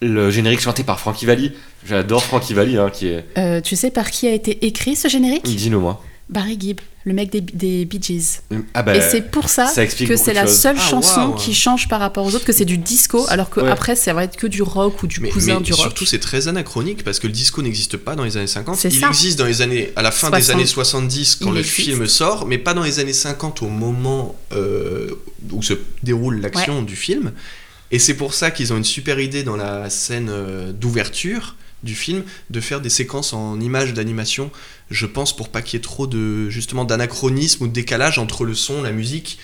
[0.00, 1.52] Le générique chanté par Frankie Valli.
[1.84, 3.24] J'adore Frankie Valli, hein, qui est.
[3.38, 5.44] Euh, tu sais par qui a été écrit ce générique?
[5.44, 6.02] Dis-nous moi.
[6.28, 8.40] Barry Gibb, le mec des, des Bee Gees.
[8.74, 10.58] Ah bah, et c'est pour ça, que c'est la choses.
[10.58, 13.60] seule Ah, chanson qui change par rapport aux autres, que c'est du disco, alors que
[13.60, 13.70] Ouais.
[13.70, 15.82] après ça va être que du rock ou du Mais, cousin mais du rock.
[15.82, 18.74] surtout, c'est très anachronique parce que le disco n'existe pas dans les années 50.
[18.76, 19.06] C'est Il ça.
[19.08, 20.56] existe dans les années, à la fin des 60.
[20.56, 21.76] années 70 quand Il le existe.
[21.76, 25.10] film sort, mais pas dans les années 50 au moment euh,
[25.52, 27.30] où se déroule l'action du film.
[27.92, 31.54] Et c'est pour ça qu'ils ont une super idée dans la scène euh, d'ouverture
[31.86, 34.50] du film de faire des séquences en images d'animation.
[34.90, 38.44] Je pense pour pas qu'il y ait trop de justement d'anachronisme ou de décalage entre
[38.44, 39.38] le son, la musique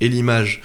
[0.00, 0.62] et l'image.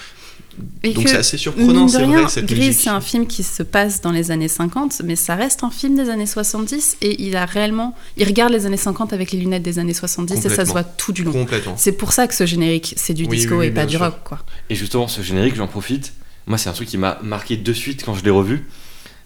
[0.84, 2.74] Et Donc c'est assez surprenant, c'est vrai cette musique.
[2.80, 5.98] c'est un film qui se passe dans les années 50, mais ça reste un film
[5.98, 9.64] des années 70 et il a réellement, il regarde les années 50 avec les lunettes
[9.64, 11.34] des années 70 et ça se voit tout du long.
[11.34, 11.76] Complètement.
[11.78, 13.96] C'est pour ça que ce générique, c'est du Oui, disco oui, oui, et pas du
[13.98, 14.06] sûr.
[14.06, 14.40] rock, quoi.
[14.70, 16.14] Et justement, ce générique, j'en profite.
[16.48, 18.66] Moi, c'est un truc qui m'a marqué de suite quand je l'ai revu.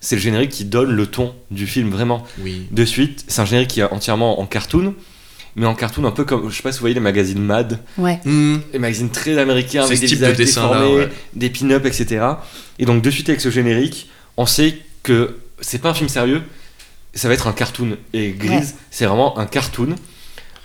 [0.02, 2.26] C'est le générique qui donne le ton du film, vraiment.
[2.40, 2.68] Oui.
[2.72, 4.94] De suite, c'est un générique qui est entièrement en cartoon,
[5.56, 7.80] mais en cartoon un peu comme, je sais pas si vous voyez les magazines Mad,
[7.98, 8.20] Ouais.
[8.24, 8.58] Hmm.
[8.72, 11.10] les magazines très américains avec ce des type de visages dessin-là, déformés, ouais.
[11.34, 12.26] des pin-up, etc.
[12.78, 16.42] Et donc de suite avec ce générique, on sait que c'est pas un film sérieux,
[17.14, 17.98] ça va être un cartoon.
[18.14, 18.66] Et Grise, Ouais.
[18.92, 19.96] c'est vraiment un cartoon.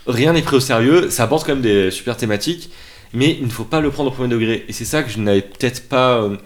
[0.06, 2.70] Rien n'est pris au sérieux, ça apporte quand même des super thématiques,
[3.14, 4.64] mais il ne faut pas le prendre au premier degré.
[4.68, 6.36] Et c'est ça que je n'avais peut-être pas euh,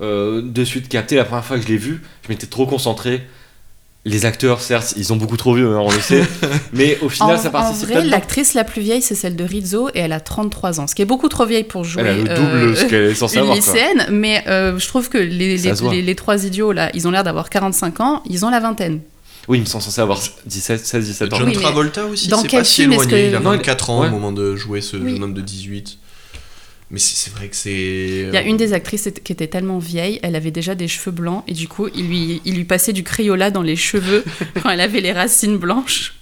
[0.00, 2.02] euh, de suite capté la première fois que je l'ai vu.
[2.24, 3.22] Je m'étais trop concentré.
[4.06, 6.22] Les acteurs, certes, ils ont beaucoup trop vieux, hein, on le sait,
[6.74, 8.10] mais au final, en, ça en participe vrai, là-dedans.
[8.10, 11.00] l'actrice la plus vieille, c'est celle de Rizzo, et elle a 33 ans, ce qui
[11.00, 13.14] est beaucoup trop vieille pour jouer Elle a le euh, double de ce qu'elle est
[13.14, 13.56] censée une avoir.
[13.56, 17.48] lycéenne, mais euh, je trouve que les, les, trois idiots, là, ils ont l'air d'avoir
[17.48, 19.00] 45 ans, ils ont la vingtaine.
[19.48, 21.36] Oui, ils sont censés avoir 17, 16, 17 ans.
[21.38, 23.10] John Oui, Travolta aussi, dans c'est quel pas si éloigné.
[23.10, 24.08] que- Il a Non, il- 24 ans ouais.
[24.08, 25.12] au moment de jouer ce Oui.
[25.12, 25.96] jeune homme de 18.
[26.90, 28.26] Mais c'est vrai que c'est.
[28.28, 31.10] Il y a une des actrices qui était tellement vieille, elle avait déjà des cheveux
[31.12, 34.24] blancs, et du coup, il lui, il lui passait du crayola dans les cheveux
[34.62, 36.14] quand elle avait les racines blanches.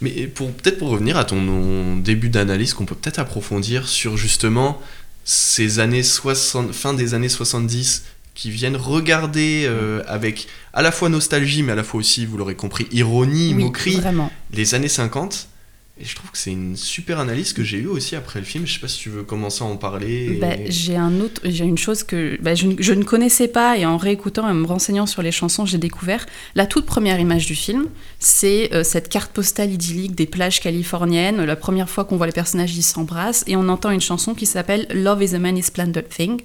[0.00, 4.80] Mais pour peut-être pour revenir à ton début d'analyse, qu'on peut peut-être approfondir sur justement
[5.24, 11.08] ces années 60, fin des années 70 qui viennent regarder euh, avec à la fois
[11.08, 14.30] nostalgie, mais à la fois aussi, vous l'aurez compris, ironie, Oui, moquerie, vraiment.
[14.52, 15.48] les années 50.
[15.96, 18.66] Et je trouve que c'est une super analyse que j'ai eue aussi après le film.
[18.66, 20.38] Je sais pas si tu veux commencer à en parler.
[20.40, 23.86] Bah, j'ai un autre, j'ai une chose que bah, je, ne- ne connaissais pas et
[23.86, 26.26] en réécoutant et en me renseignant sur les chansons, j'ai découvert
[26.56, 27.86] la toute première image du film,
[28.18, 32.32] c'est euh, cette carte postale idyllique des plages californiennes, la première fois qu'on voit les
[32.32, 36.08] personnages ils s'embrassent et on entend une chanson qui s'appelle Love is a many splendid
[36.08, 36.40] thing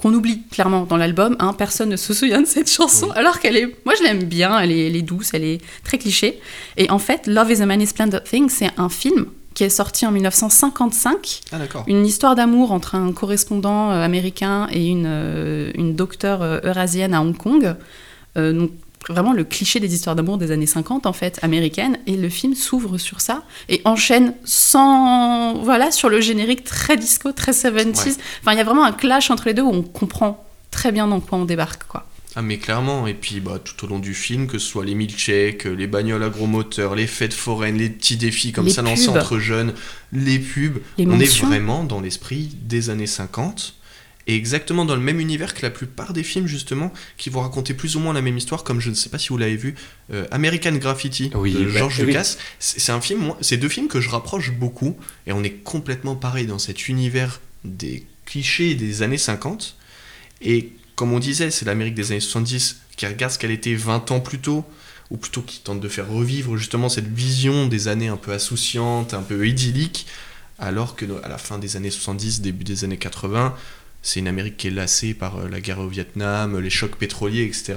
[0.00, 1.36] qu'on oublie clairement dans l'album.
[1.38, 1.52] hein.
[1.52, 3.12] personne ne se souvient de cette chanson Oui.
[3.16, 5.98] alors qu'elle est, moi je l'aime bien, elle est, elle est douce, elle est très
[5.98, 6.40] cliché.
[6.76, 10.06] Et en fait, Love is a many splendid thing, c'est un film qui est sorti
[10.06, 11.84] en 1955 Ah d'accord.
[11.88, 17.14] une histoire d'amour entre un correspondant euh, américain et une, euh, une docteure euh, eurasienne
[17.14, 17.74] à Hong Kong.
[18.36, 18.70] Euh, donc,
[19.08, 21.98] vraiment le cliché des histoires d'amour des années 50, en fait, américaines.
[22.06, 25.54] Et le film s'ouvre sur ça et enchaîne sans.
[25.62, 28.06] Voilà, sur le générique très disco, très 70s.
[28.06, 28.12] Ouais.
[28.40, 31.06] Enfin, il y a vraiment un clash entre les deux où on comprend très bien
[31.06, 32.06] dans quoi on débarque, quoi.
[32.36, 34.94] Ah mais clairement, et puis bah, tout au long du film, que ce soit les
[34.94, 38.82] milkshakes, les bagnoles à gros moteur, les fêtes foraines, les petits défis comme Les ça
[38.82, 39.74] lancés entre jeunes,
[40.12, 43.74] les pubs, Les on est vraiment dans l'esprit des années 50,
[44.26, 47.74] et exactement dans le même univers que la plupart des films justement, qui vont raconter
[47.74, 49.74] plus ou moins la même histoire, comme je ne sais pas si vous l'avez vu,
[50.12, 52.00] euh, American Graffiti Oui, de bah, George.
[52.00, 52.36] Lucas.
[52.58, 56.16] C'est c'est un film, c'est deux films que je rapproche beaucoup, et on est complètement
[56.16, 59.76] pareil dans cet univers des clichés des années 50,
[60.42, 64.10] et comme on disait, c'est l'Amérique des années 70 qui regarde ce qu'elle était 20
[64.10, 64.64] ans plus tôt,
[65.10, 69.14] ou plutôt qui tente de faire revivre justement cette vision des années un peu insouciantes,
[69.14, 70.06] un peu idylliques,
[70.58, 73.54] alors que à la fin des années 70, début des années 80,
[74.02, 77.44] c'est une Amérique qui est lassée par euh, la guerre au Vietnam, les chocs pétroliers,
[77.44, 77.74] etc.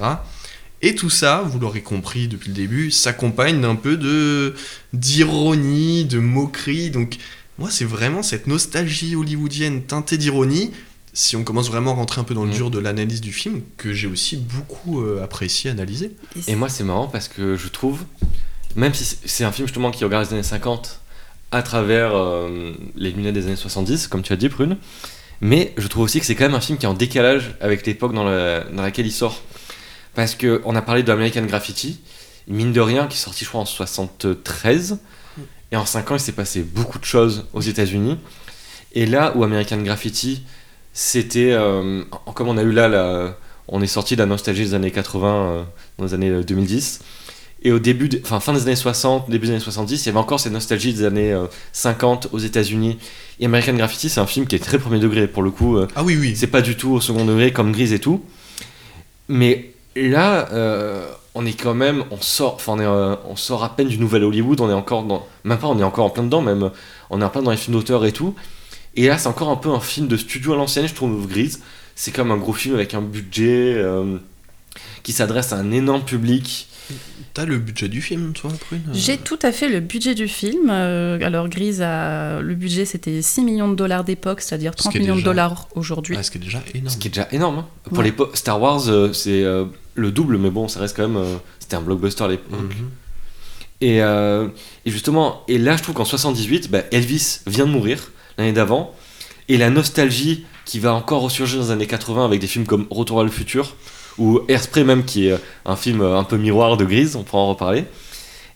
[0.82, 4.54] Et tout ça, vous l'aurez compris depuis le début, s'accompagne d'un peu de
[4.92, 6.90] d'ironie, de moquerie.
[6.90, 7.16] Donc
[7.58, 10.70] moi, c'est vraiment cette nostalgie hollywoodienne teintée d'ironie.
[11.12, 12.54] Si on commence vraiment à rentrer un peu dans le Mm.
[12.54, 16.10] dur de l'analyse du film, que j'ai aussi beaucoup euh, apprécié, analysé.
[16.48, 18.00] Et moi, c'est marrant parce que je trouve,
[18.74, 21.00] même si c'est- c'est un film justement qui regarde les années 50
[21.52, 24.76] à travers euh, les lunettes des années 70, comme tu as dit, Prune,
[25.46, 27.84] mais je trouve aussi que c'est quand même un film qui est en décalage avec
[27.84, 29.42] l'époque dans, la- dans laquelle il sort.
[30.14, 32.00] Parce que on a parlé de American Graffiti,
[32.48, 34.96] mine de rien, qui est sorti, je crois, en 73,
[35.70, 38.16] et en 5 ans, il s'est passé beaucoup de choses aux États-Unis.
[38.94, 40.44] Et là où American Graffiti,
[40.94, 42.02] c'était, euh,
[42.34, 43.36] comme on a eu là,
[43.68, 45.62] on est sorti de la nostalgie des années 80 euh,
[45.98, 47.00] dans les années euh, 2010.
[47.66, 50.08] Et au début, des- enfin fin des années 60, début des années 70, il y
[50.10, 52.98] avait encore cette nostalgie des années euh, 50 aux États-Unis.
[53.40, 55.78] Et American Graffiti, c'est un film qui est très premier degré pour le coup.
[55.78, 56.34] euh, Ah oui, oui.
[56.36, 58.22] c'est pas du tout au second degré comme Grise et tout.
[59.28, 63.64] Mais là, euh, on est quand même, on sort, enfin on, est, euh, on sort
[63.64, 64.60] à peine du nouvel Hollywood.
[64.60, 66.70] On est encore dans, même pas, on est encore en plein dedans, même
[67.10, 68.34] on est en plein dans les films d'auteur et tout.
[68.96, 71.60] Et là, c'est encore un peu un film de studio à l'ancienne, je trouve Grise.
[71.96, 74.18] C'est comme un gros film avec un budget euh,
[75.02, 76.68] qui s'adresse à un énorme public.
[77.32, 78.82] T'as le budget du film, toi, Prune?
[78.92, 80.68] J'ai tout à fait le budget du film.
[80.70, 82.40] Euh, alors, Grise, a...
[82.40, 85.22] le budget, c'était 6 millions de dollars d'époque, c'est-à-dire Ce 30 qui est millions de
[85.22, 86.16] dollars aujourd'hui.
[86.18, 86.88] Ah, ce qui est déjà énorme.
[86.90, 87.58] Ce qui est déjà énorme.
[87.60, 87.66] hein.
[87.84, 88.04] Pour Ouais.
[88.04, 91.16] l'époque, Star Wars, euh, c'est euh, le double, mais bon, ça reste quand même.
[91.16, 92.60] euh, C'était un blockbuster à l'époque.
[92.60, 92.90] Mhm.
[93.80, 94.48] Et, euh,
[94.86, 98.94] et justement, et là je trouve qu'en 78, bah, Elvis vient de mourir l'année d'avant,
[99.48, 102.86] et la nostalgie qui va encore ressurgir dans les années 80 avec des films comme
[102.90, 103.76] Retour vers le futur,
[104.18, 107.42] ou Airspray même, qui est un film euh, un peu miroir de Grise, on pourra
[107.42, 107.84] en reparler,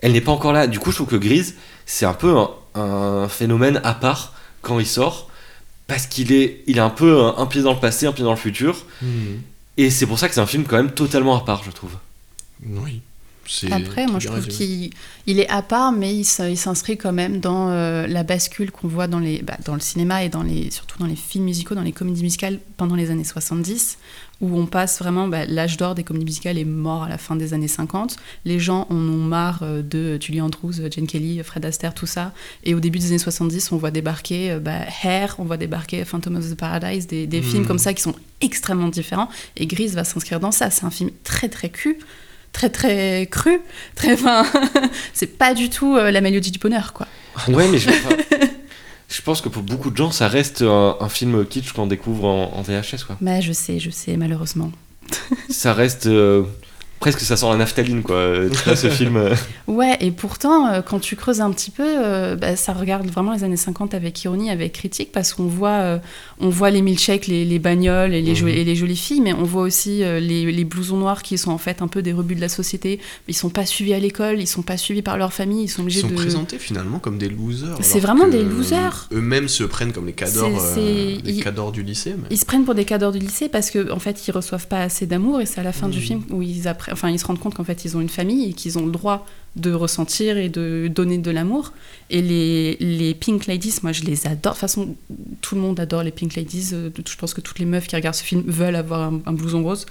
[0.00, 0.66] elle n'est pas encore là.
[0.66, 4.78] Du coup, je trouve que Grise, c'est un peu un, un phénomène à part quand
[4.78, 5.28] il sort,
[5.86, 8.24] parce qu'il est, il est un peu un, un pied dans le passé, un pied
[8.24, 9.42] dans le futur, Mhm.
[9.78, 11.92] Et c'est pour ça que c'est un film quand même totalement à part, je trouve.
[12.66, 13.00] Oui.
[13.46, 14.90] C'est Après, moi, je trouve qu'il
[15.26, 19.06] il est à part, mais il s'inscrit quand même dans euh, la bascule qu'on voit
[19.06, 21.82] dans, les, bah, dans le cinéma et dans les, surtout dans les films musicaux, dans
[21.82, 23.96] les comédies musicales pendant les années 70,
[24.40, 27.34] où on passe vraiment, bah, l'âge d'or des comédies musicales est mort à la fin
[27.34, 28.16] des années 50.
[28.44, 32.32] Les gens en ont marre euh, de Julie Andrews, Jane Kelly, Fred Astaire, tout ça.
[32.62, 36.04] Et au début des années 70, on voit débarquer euh, bah, Hair, on voit débarquer
[36.04, 37.44] Phantom of the Paradise, des, des Mm.
[37.44, 39.28] films comme ça qui sont extrêmement différents.
[39.56, 40.70] Et Grease va s'inscrire dans ça.
[40.70, 41.98] C'est un film très très cul,
[42.52, 43.58] très très cru,
[43.96, 44.44] très fin.
[45.14, 47.08] c'est pas du tout euh, la mélodie du bonheur, quoi.
[47.48, 47.90] Ouais, mais je,
[49.08, 52.26] je pense que pour beaucoup de gens, ça reste un, un film kitsch qu'on découvre
[52.26, 53.16] en, en VHS, quoi.
[53.20, 54.70] Mais je sais, je sais, malheureusement.
[55.50, 56.06] Ça reste.
[56.06, 56.44] euh,
[57.00, 58.16] presque ça sent la naphtaline, quoi.
[58.16, 59.16] euh, Tu ce film.
[59.16, 59.34] euh,
[59.66, 61.84] Ouais, et pourtant, euh, quand tu creuses un petit peu,
[62.36, 66.00] bah, ça regarde vraiment les années 50 avec ironie, avec critique, parce qu'on voit,
[66.40, 68.48] on voit les milkshakes, les, les bagnoles et les, Mhm.
[68.48, 71.58] et les jolies filles, mais on voit aussi les, les blousons noirs qui sont en
[71.58, 72.98] fait un peu des rebuts de la société.
[73.28, 75.82] Ils sont pas suivis à l'école, ils sont pas suivis par leur famille, ils sont
[75.82, 76.14] Ils obligés sont de.
[76.14, 77.76] présentés finalement comme des losers.
[77.80, 79.08] C'est vraiment des losers.
[79.12, 82.14] Eux-mêmes se prennent comme les cadors, euh, ils- cadors du lycée.
[82.16, 84.66] mais- Ils se prennent pour des cadors du lycée parce que en fait ils reçoivent
[84.68, 87.18] pas assez d'amour et c'est à la fin du film où ils apprennent, enfin ils
[87.18, 89.72] se rendent compte qu'en fait ils ont une famille et qu'ils ont le droit de
[89.72, 91.72] ressentir et de donner de l'amour.
[92.10, 94.36] Et les, les Pink Ladies, moi je les adore.
[94.54, 94.96] De toute façon,
[95.42, 96.70] tout le monde adore les Pink Ladies.
[96.72, 99.32] Euh, Je pense que toutes les meufs qui regardent ce film veulent avoir un, un
[99.32, 99.84] blouson rose.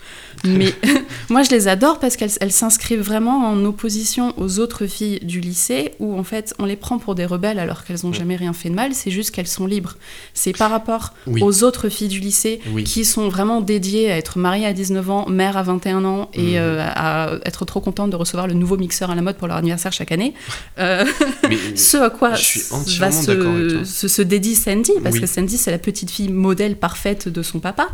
[0.43, 0.73] Mais
[1.29, 5.39] moi je les adore parce qu'elles elles s'inscrivent vraiment en opposition aux autres filles du
[5.41, 8.17] lycée où en fait on les prend pour des rebelles alors qu'elles ont Ouais.
[8.17, 8.93] jamais rien fait de mal.
[8.95, 9.95] C'est juste qu'elles sont libres.
[10.33, 11.41] C'est par rapport Oui.
[11.43, 12.83] aux autres filles du lycée Oui.
[12.83, 16.41] qui sont vraiment dédiées à être mariées à 19 ans, mères à 21 ans et
[16.41, 16.55] Mhm.
[16.57, 19.57] euh, à être trop contentes de recevoir le nouveau mixeur à la mode pour leur
[19.57, 20.33] anniversaire chaque année.
[20.79, 21.05] Euh,
[21.47, 22.61] Mais- ce à quoi Je suis
[22.99, 25.21] va se, se, se dédie Sandy, parce Oui.
[25.21, 27.89] que Sandy, c'est la petite fille modèle parfaite de son papa.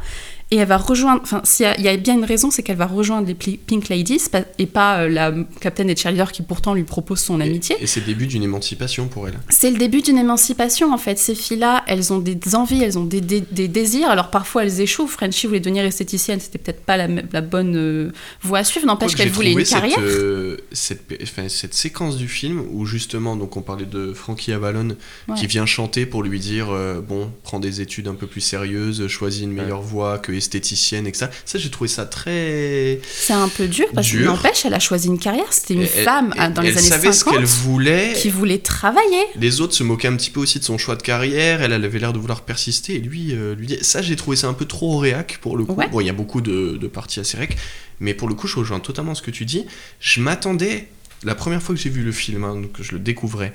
[0.52, 2.62] Et elle va rejoindre, enfin, s'il y, a- il y a bien une raison, c'est
[2.62, 4.21] qu'elle va rejoindre les Pink Ladies
[4.60, 7.76] et pas euh, la capitaine des cheerleaders qui pourtant lui propose son Et- amitié.
[7.80, 9.34] Et, c'est le début d'une émancipation pour elle.
[9.49, 11.17] C'est le début d'une émancipation en fait.
[11.17, 14.10] Ces filles-là, elles ont des envies, elles ont des, des- des désirs.
[14.10, 15.08] Alors parfois elles échouent.
[15.08, 18.12] Frenchie voulait devenir esthéticienne, c'était peut-être pas la, la bonne euh,
[18.43, 18.86] voie à suivre.
[18.86, 19.95] N'empêche qu'elle voulait une carrière.
[19.97, 24.51] Cette, euh, cette, enfin, cette séquence du film où justement, donc on parlait de Frankie
[24.51, 25.35] Avalon Ouais.
[25.37, 29.07] qui vient chanter pour lui dire euh, bon, prends des études un peu plus sérieuses,
[29.07, 31.29] choisis une meilleure voie que esthéticienne et que ça.
[31.45, 32.99] Ça, j'ai trouvé ça très.
[33.09, 35.51] C'est un peu dur parce que n'empêche, elle a choisi une carrière.
[35.51, 38.13] C'était une Elle- femme elle- dans les elle années savait ce 50 qu'elle voulait.
[38.17, 39.23] qui voulait travailler.
[39.35, 41.61] Les autres se moquaient un petit peu aussi de son choix de carrière.
[41.61, 42.95] Elle, elle avait l'air de vouloir persister.
[42.95, 45.65] Et lui, euh, lui dit ça, j'ai trouvé ça un peu trop réac pour le
[45.65, 45.73] coup.
[45.73, 45.87] Ouais.
[45.89, 47.55] Bon, il y a beaucoup de, de parties assez réac,
[47.99, 49.65] mais pour le coup, je rejoins totalement ce que tu dis.
[49.99, 50.87] Je m'attendais,
[51.23, 53.53] la première fois que j'ai vu le film, hein, donc je le découvrais,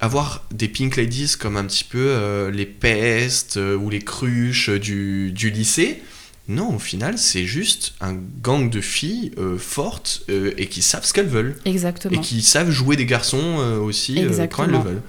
[0.00, 4.00] à voir des Pink Ladies comme un petit peu euh, les pestes euh, ou les
[4.00, 6.02] cruches du, du lycée.
[6.48, 11.12] Non, au final, c'est juste un gang de filles euh, fortes et qui savent ce
[11.12, 11.56] qu'elles veulent.
[11.64, 12.14] Exactement.
[12.16, 14.14] Et qui savent jouer des garçons aussi
[14.52, 15.02] quand elles le veulent.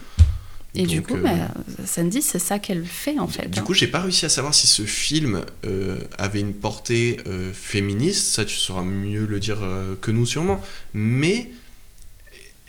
[0.74, 1.54] Et du Donc, coup, euh, bah,
[1.86, 3.50] Sandy, c'est ça qu'elle fait en fait.
[3.50, 3.64] du hein.
[3.64, 5.44] coup, j'ai pas réussi à savoir si ce film
[6.18, 7.18] avait une portée
[7.54, 8.34] féministe.
[8.34, 9.60] Ça, tu sauras mieux le dire
[10.02, 10.60] que nous, sûrement.
[10.96, 11.52] Mais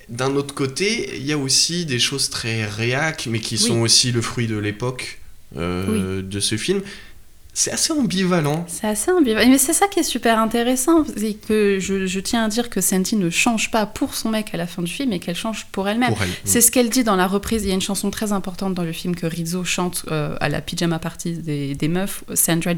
[0.09, 3.61] d'un autre côté, il y a aussi des choses très réac, mais qui Oui.
[3.61, 5.19] sont aussi le fruit de l'époque
[5.57, 6.83] euh, de ce film.
[7.59, 8.65] C'est assez ambivalent.
[8.69, 9.51] C'est assez ambivalent.
[9.51, 11.05] Mais c'est ça qui est super intéressant.
[11.17, 14.51] C'est que je, je tiens à dire que Sandy ne change pas pour son mec
[14.55, 16.15] à la fin du film, mais qu'elle change pour elle-même.
[16.21, 16.29] Elle.
[16.45, 17.65] C'est ce qu'elle dit dans la reprise.
[17.65, 20.49] Il y a une chanson très importante dans le film que Rizzo chante euh, à
[20.49, 22.75] la pyjama party des, des meufs, Sandra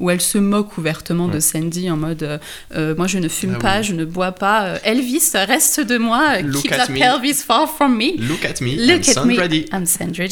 [0.00, 1.38] où elle se moque ouvertement de.
[1.38, 2.38] Sandy en mode euh,
[2.74, 3.84] euh, Moi je ne fume Ah pas, oui.
[3.84, 4.78] je ne bois pas.
[4.82, 6.40] Elvis, reste de moi.
[6.40, 7.00] Look Keep at that me.
[7.00, 8.16] pelvis far from me.
[8.16, 9.66] Look at me, Look I'm at me.
[9.72, 10.24] I'm Sandra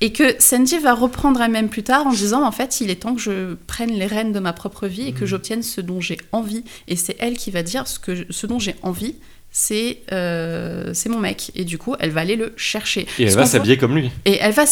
[0.00, 3.16] et que Sandy va reprendre elle-même plus tard en disant en fait il est temps
[3.16, 3.31] que je
[3.66, 5.26] prenne les rênes de ma propre vie et que Mhm.
[5.26, 8.46] j'obtienne ce dont j'ai envie et c'est elle qui va dire ce, que je- ce
[8.46, 9.16] dont j'ai envie
[9.50, 13.34] c'est euh, c'est mon mec et du coup elle va aller le chercher Et elle
[13.34, 14.10] va s'habiller comme lui.
[14.24, 14.64] et elle va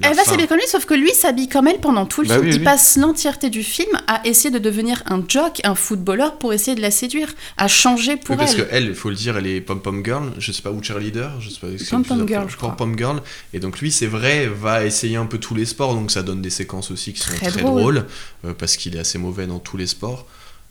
[0.00, 2.34] elle va s'habiller comme lui, sauf que lui s'habille comme elle pendant tout le Bah
[2.36, 2.46] film.
[2.46, 2.64] oui, il oui.
[2.64, 6.80] passe l'entièreté du film à essayer de devenir un jock, un footballeur pour essayer de
[6.80, 7.28] la séduire,
[7.58, 8.68] à changer pour Oui, parce elle.
[8.68, 11.50] qu'elle, il faut le dire, elle est pom-pom girl, je sais pas où cheerleader, je
[11.50, 11.66] sais pas.
[11.78, 12.70] c'est Pom-pom girl, je crois.
[12.76, 13.20] Pom-pom girl.
[13.52, 16.40] Et donc lui, c'est vrai, va essayer un peu tous les sports, donc ça donne
[16.40, 18.06] des séquences aussi qui sont Très drôles,
[18.44, 20.26] euh, parce qu'il est assez mauvais dans tous les sports.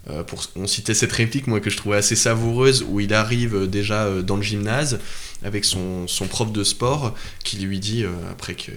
[0.09, 3.55] Euh, pour, on citait cette réplique, moi, que je trouvais assez savoureuse, où il arrive
[3.55, 4.99] euh, déjà euh, dans le gymnase
[5.43, 8.71] avec son, son prof de sport, qui lui dit, euh, après que...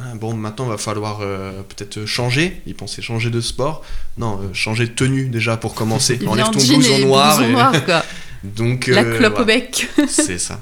[0.00, 2.62] Ah, bon, maintenant, va falloir euh, peut-être changer.
[2.66, 3.84] Il pensait changer de sport.
[4.18, 6.18] Non, changer de tenue déjà pour commencer.
[6.26, 7.42] Enlève ton blouson noir.
[7.42, 8.04] et- noir, quoi.
[8.42, 9.88] Donc, La clope au bec.
[10.08, 10.58] C'est ça.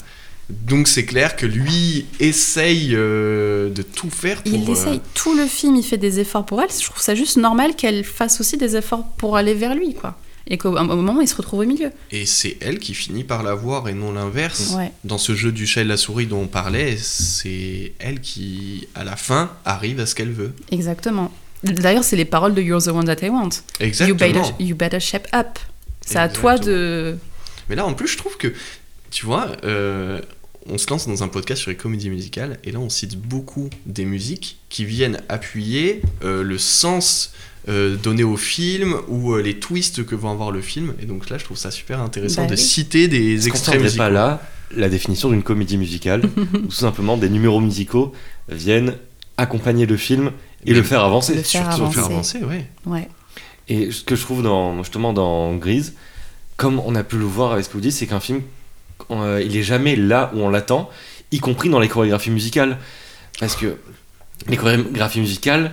[0.67, 4.53] Donc c'est clair que lui essaye euh, de tout faire pour.
[4.53, 6.71] Il euh, essaye tout le film, il fait des efforts pour elle.
[6.71, 10.17] Je trouve ça juste normal qu'elle fasse aussi des efforts pour aller vers lui, quoi.
[10.47, 11.93] Et qu'au moment, il se retrouve au milieu.
[12.11, 14.75] Et c'est elle qui finit par l'avoir et non l'inverse.
[14.77, 14.91] Ouais.
[15.05, 18.89] Dans ce jeu du chat et de la souris dont on parlait, c'est elle qui,
[18.97, 20.53] à la fin, arrive à ce qu'elle veut.
[20.73, 21.31] Exactement.
[21.63, 23.51] D'ailleurs, c'est les paroles de You're the one that I want.
[23.79, 24.17] You Exactement.
[24.17, 25.59] better, you better shape up.
[26.01, 27.17] C'est à toi de.
[27.69, 28.53] Mais là, en plus, je trouve que,
[29.11, 30.21] tu vois, euh,
[30.69, 33.71] on se lance dans un podcast sur les comédies musicales, et là, on cite beaucoup
[33.87, 37.33] des musiques qui viennent appuyer euh, le sens
[37.69, 40.95] euh, donné au film ou euh, les twists que va avoir le film.
[41.03, 42.59] Et donc là, je trouve ça super intéressant Bah de oui.
[42.59, 43.99] citer des extraits musicaux.
[43.99, 44.43] pas là
[44.77, 46.23] la définition d'une comédie musicale
[46.55, 48.13] où tout simplement des numéros musicaux
[48.49, 48.95] viennent
[49.37, 50.31] accompagner le film
[50.65, 51.35] et Mais le faire avancer.
[51.35, 52.39] le faire Surtout faire avancer.
[52.39, 52.67] avancer, ouais.
[52.87, 53.09] Ouais.
[53.69, 55.95] Et ce que je trouve dans, justement dans Grise,
[56.57, 58.43] comme on a pu le voir avec ce que vous dites, c'est qu'un film,
[59.13, 60.91] euh, il est jamais là où on l'attend,
[61.33, 62.79] y compris dans les chorégraphies musicales.
[63.39, 63.77] Parce que
[64.49, 65.73] les chorégraphies musicales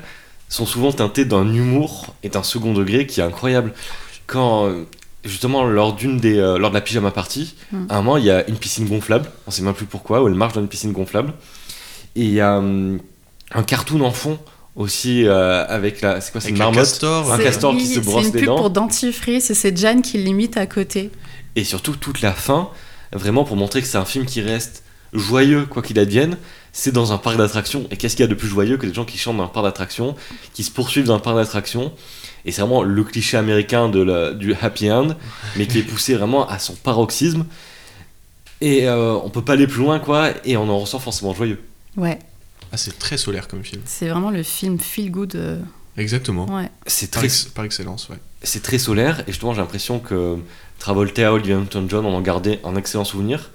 [0.49, 3.73] sont souvent teintées d'un humour et d'un second degré qui est incroyable.
[4.27, 4.69] Quand,
[5.25, 7.85] justement, lors, d'une des, euh, lors de la pyjama party, Mm.
[7.89, 10.27] à un moment, il y a une piscine gonflable, on sait même plus pourquoi, où
[10.27, 11.33] elle marche dans une piscine gonflable.
[12.15, 12.99] Et il y a hum,
[13.53, 14.39] un cartoon en fond
[14.75, 16.21] aussi euh, avec la.
[16.21, 17.31] C'est quoi, c'est une un marmotte castor.
[17.31, 18.57] Un C'est- castor qui se brosse C'est une les pub dents.
[18.57, 21.09] pour dentifrice et c'est Jan qui l'imite à côté.
[21.55, 22.69] Et surtout, toute la fin,
[23.13, 26.37] vraiment pour montrer que c'est un film qui reste joyeux, quoi qu'il advienne,
[26.73, 27.87] c'est dans un parc d'attractions.
[27.91, 29.47] Et qu'est-ce qu'il y a de plus joyeux que des gens qui chantent dans un
[29.47, 30.15] parc d'attractions,
[30.53, 31.91] qui se poursuivent dans un parc d'attractions?
[32.45, 35.15] Et c'est vraiment le cliché américain de la- du happy end,
[35.55, 37.45] mais qui est poussé vraiment à son paroxysme.
[38.61, 41.61] Et euh, on peut pas aller plus loin, quoi, et on en ressent forcément joyeux.
[41.95, 42.19] Ouais.
[42.71, 43.81] Ah, c'est très solaire comme film.
[43.85, 45.35] C'est vraiment le film feel good.
[45.35, 45.59] euh,
[45.97, 46.45] Exactement.
[46.55, 46.69] Ouais.
[46.85, 48.17] C'est Par, très, ex- par excellence, ouais.
[48.43, 50.37] c'est très solaire, et justement, j'ai l'impression que
[50.79, 53.49] Travolta et Olivia Newton-John en ont gardé un excellent souvenir.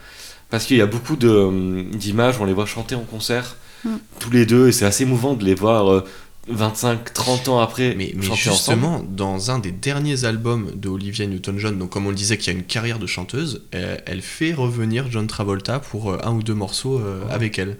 [0.51, 3.57] Parce qu'il y a beaucoup de, hum, d'images où on les voit chanter en concert,
[3.85, 3.91] Mm.
[4.21, 6.05] tous les deux, et c'est assez émouvant de les voir euh,
[6.53, 8.57] 25-30 ans après Mais, mais chanter ensemble.
[8.81, 12.51] justement, dans un des derniers albums de Olivia Newton-John, donc comme on le disait, qui
[12.51, 16.55] a une carrière de chanteuse, elle fait revenir John Travolta pour euh, un ou deux
[16.55, 17.77] morceaux euh, avec elle.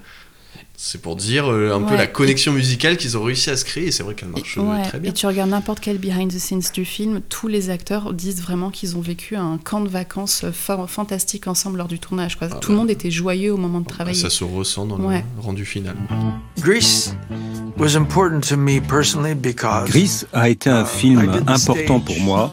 [0.85, 3.87] C'est pour dire euh, un peu la connexion musicale qu'ils ont réussi à se créer,
[3.87, 5.11] et c'est vrai qu'elle marche euh, Ouais, très bien.
[5.13, 8.69] Et tu regardes n'importe quel behind the scenes du film, tous les acteurs disent vraiment
[8.71, 12.35] qu'ils ont vécu un camp de vacances fa- fantastique ensemble lors du tournage.
[12.37, 12.49] Quoi.
[12.51, 12.75] Ah Tout bah.
[12.75, 14.19] le monde était joyeux au moment de travailler.
[14.21, 15.25] Ça se ressent dans Ouais.
[15.37, 15.95] le rendu final.
[16.59, 17.15] Greece
[17.79, 22.53] was important to me personally because Gris a été un film important pour moi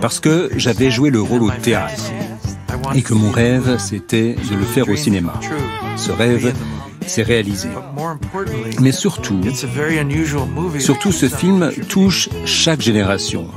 [0.00, 2.04] parce que j'avais joué le rôle au théâtre
[2.94, 5.34] et que mon rêve c'était de le faire au cinéma.
[5.96, 6.54] Ce rêve
[7.08, 7.68] s'est réalisé.
[8.80, 9.40] Mais surtout,
[10.78, 13.48] surtout ce film touche chaque génération.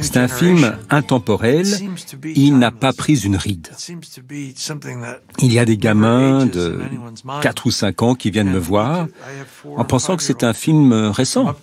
[0.00, 1.66] C'est un film intemporel,
[2.34, 3.68] il n'a pas pris une ride.
[5.38, 6.80] Il y a des gamins de
[7.42, 9.06] 4 ou 5 ans qui viennent me voir
[9.76, 11.54] en pensant que c'est un film récent.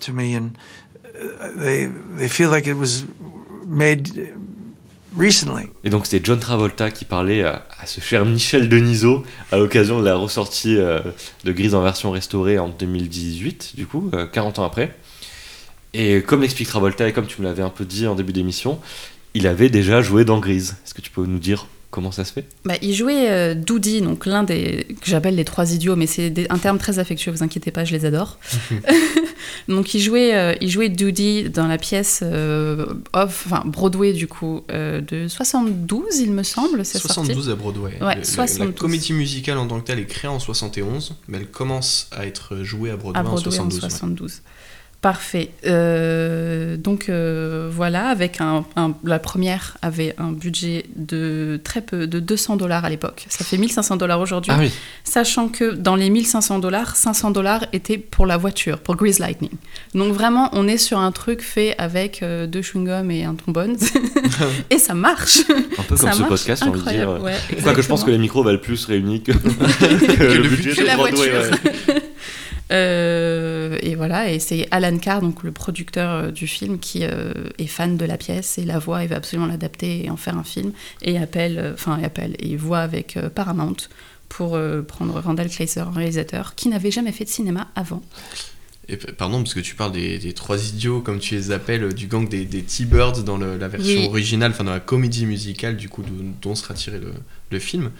[5.16, 5.66] Recently.
[5.84, 10.00] Et donc c'était John Travolta qui parlait à, à ce cher Michel Denisot à l'occasion
[10.00, 11.00] de la ressortie euh,
[11.44, 14.94] de Grise en version restaurée en 2018, du coup, euh, 40 ans après.
[15.92, 18.80] Et comme l'explique Travolta et comme tu me l'avais un peu dit en début d'émission,
[19.34, 20.76] il avait déjà joué dans Grise.
[20.84, 22.44] Est-ce que tu peux nous dire comment ça se fait?
[22.64, 26.50] Bah, il jouait euh, Doody, donc l'un des que j'appelle les trois idiots, mais c'est
[26.50, 28.38] un terme très affectueux, vous inquiétez pas, je les adore.
[29.68, 34.26] donc il jouait, euh, il jouait Doody dans la pièce euh, off, enfin Broadway du
[34.26, 37.14] coup euh, de 72, il me semble, c'est sorti.
[37.14, 37.92] 72 à Broadway.
[38.00, 38.66] Ouais, Le- le- 72.
[38.66, 42.26] La comédie musicale en tant que telle est créée en 71, mais elle commence à
[42.26, 44.32] être jouée à Broadway, à Broadway en en 72.
[44.32, 44.38] ouais.
[45.04, 45.14] 72.
[45.14, 45.50] Parfait.
[45.66, 52.06] Euh, donc euh, voilà, avec un, un- la première avait un budget de très peu,
[52.06, 53.26] de 200 dollars à l'époque.
[53.28, 54.50] Ça fait 1500 dollars aujourd'hui.
[54.54, 54.72] Ah oui,
[55.04, 59.50] Sachant que dans les 1500 dollars, 500 dollars étaient pour la voiture, pour Grease Lightning.
[59.94, 63.76] Donc vraiment, on est sur un truc fait avec euh, deux chewing-gums et un trombone.
[64.70, 65.40] et ça marche.
[65.78, 67.20] un peu comme ce podcast, j'ai envie de dire.
[67.22, 70.82] Ouais, Quoique je pense que les micros valent plus réunis que, que le le budget
[70.82, 71.58] de la Broadway, voiture.
[71.88, 72.02] ouais.
[72.72, 77.32] Euh, et voilà, et c'est Alan Carr, donc le producteur euh, du film, qui euh,
[77.58, 80.36] est fan de la pièce et la voit et va absolument l'adapter et en faire
[80.36, 80.72] un film.
[81.02, 83.76] Et appelle, enfin, appelle et voit avec Paramount
[84.28, 84.58] pour
[84.88, 88.02] prendre Randall Kleiser, un réalisateur qui n'avait jamais fait de cinéma avant.
[88.88, 92.06] Et pardon, parce que tu parles des, des trois idiots, comme tu les appelles, du
[92.06, 94.06] gang des, des T-Birds dans le- la version Oui.
[94.08, 96.02] originale, enfin dans la comédie musicale du coup
[96.42, 97.12] dont sera tiré le,
[97.50, 97.90] le film.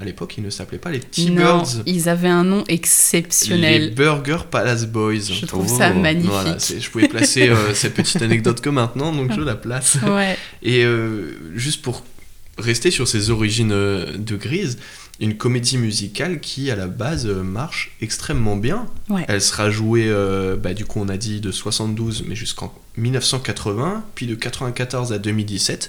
[0.00, 1.82] À l'époque, ils ne s'appelaient pas les T-Birds.
[1.86, 3.94] ils avaient un nom Les exceptionnel.
[3.94, 5.20] Burger Palace Boys.
[5.32, 6.30] Je trouve Oh, ça magnifique.
[6.30, 9.98] Voilà, c'est- je pouvais placer euh, cette petite anecdote que maintenant, donc je la place.
[10.06, 10.36] Ouais.
[10.62, 12.02] Et euh, juste pour
[12.58, 14.78] rester sur ses origines euh, de Grise,
[15.20, 18.86] une comédie musicale qui, à la base, euh, marche extrêmement bien.
[19.08, 19.24] Ouais.
[19.28, 24.04] Elle sera jouée, euh, bah, du coup, on a dit de 72, mais jusqu'en 1980,
[24.16, 25.88] puis de 94 à 2017.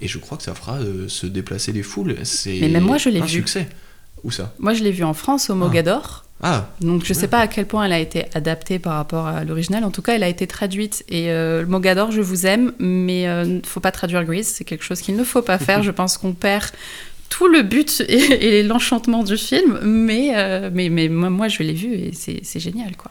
[0.00, 2.16] Et je crois que ça fera euh, se déplacer les foules.
[2.24, 3.30] C'est Mais même moi, je l'ai un vu.
[3.30, 3.68] succès.
[4.24, 4.52] Où ça?
[4.58, 6.24] Moi, je l'ai vu en France au Mogador.
[6.42, 7.28] Ah, Donc je sais Ouais.
[7.28, 9.82] pas à quel point elle a été adaptée par rapport à l'original.
[9.84, 11.04] En tout cas, elle a été traduite.
[11.08, 14.46] Et euh, le Mogador, je vous aime, mais euh, faut pas traduire Grease.
[14.46, 15.82] C'est quelque chose qu'il ne faut pas faire.
[15.88, 16.66] je pense qu'on perd
[17.28, 19.80] tout le but et, et l'enchantement du film.
[19.82, 23.10] Mais, euh, mais, mais moi, moi, je l'ai vu et c'est c'est génial, quoi.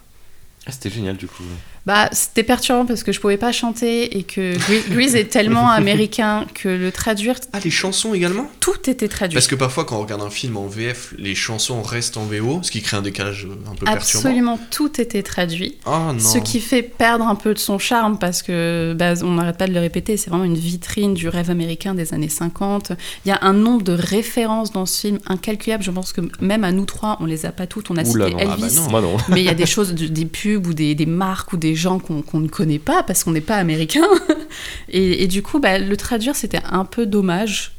[0.66, 1.44] Ah, C'était génial du coup.
[1.88, 4.58] Bah, c'était perturbant parce que je pouvais pas chanter et que
[4.92, 8.46] Grease, est tellement américain que le traduire, ah, les chansons également?
[8.60, 9.36] Tout était traduit.
[9.36, 12.60] Parce que parfois, quand on regarde un film en VF, les chansons restent en VO,
[12.62, 13.96] ce qui crée un décalage un peu perturbant.
[14.28, 15.78] Absolument tout était traduit.
[15.86, 16.20] Ah non.
[16.20, 19.68] Ce qui fait perdre un peu de son charme parce que bah, on n'arrête pas
[19.68, 22.92] de le répéter, c'est vraiment une vitrine du rêve américain des années 50.
[23.26, 25.84] Il y a un nombre de références dans ce film incalculable.
[25.86, 27.92] Je pense que même à nous trois, on les a pas toutes.
[27.92, 28.52] On a Oula, cité non.
[28.52, 28.90] Ah bah Elvis, non.
[28.90, 29.18] Moi non.
[29.30, 31.77] mais il y a des choses, de- des pubs ou des, des marques ou des
[31.78, 34.06] gens qu'on ne connaît pas parce qu'on n'est pas américain.
[34.90, 37.74] Et, et du coup, bah, le traduire, c'était un peu dommage.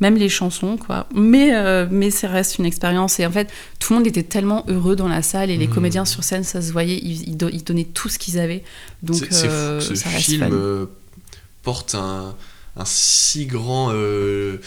[0.00, 1.06] Même les chansons, quoi.
[1.14, 3.20] Mais, euh, mais ça reste une expérience.
[3.20, 3.48] Et en fait,
[3.78, 5.74] tout le monde était tellement heureux dans la salle et les Mhm.
[5.74, 8.62] comédiens sur scène, ça se voyait, ils, ils do- ils donnaient tout ce qu'ils avaient.
[9.02, 10.86] Donc, C'est- euh, fou que ce ça reste film euh,
[11.62, 12.34] porte un,
[12.76, 14.58] un si grand euh,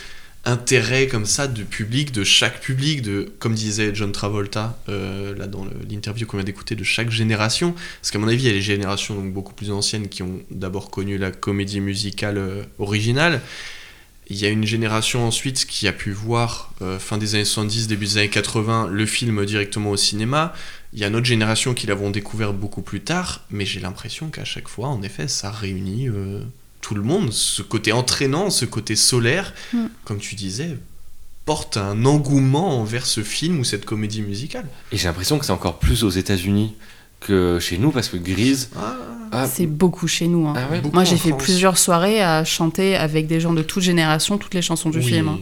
[0.45, 5.47] intérêt comme ça de public, de chaque public, de, comme disait John Travolta euh, là
[5.47, 7.73] dans l'interview qu'on vient d'écouter, de chaque génération.
[8.01, 10.39] Parce qu'à mon avis, il y a les générations donc, beaucoup plus anciennes qui ont
[10.51, 13.41] d'abord connu la comédie musicale euh, originale.
[14.27, 17.87] Il y a une génération ensuite qui a pu voir, euh, fin des années 70,
[17.87, 20.53] début des années 80, le film directement au cinéma.
[20.93, 24.45] Il y a notre génération qui l'avons découvert beaucoup plus tard, mais j'ai l'impression qu'à
[24.45, 26.07] chaque fois, en effet, ça réunit
[26.83, 27.31] tout le monde.
[27.33, 29.85] Ce côté entraînant, ce côté solaire, Mm.
[30.05, 30.77] comme tu disais,
[31.45, 34.65] porte un engouement envers ce film ou cette comédie musicale.
[34.91, 36.75] Et j'ai l'impression que c'est encore plus aux États-Unis
[37.21, 38.69] que chez nous parce que Grise.
[38.77, 38.95] Ah,
[39.35, 40.47] Ah, C'est beaucoup chez nous.
[40.47, 40.53] hein.
[40.55, 40.79] ah ouais.
[40.79, 41.41] beaucoup Moi, j'ai fait France.
[41.43, 45.05] plusieurs soirées à chanter avec des gens de toute génération, toutes les chansons du Oui.
[45.05, 45.27] film.
[45.29, 45.39] hein.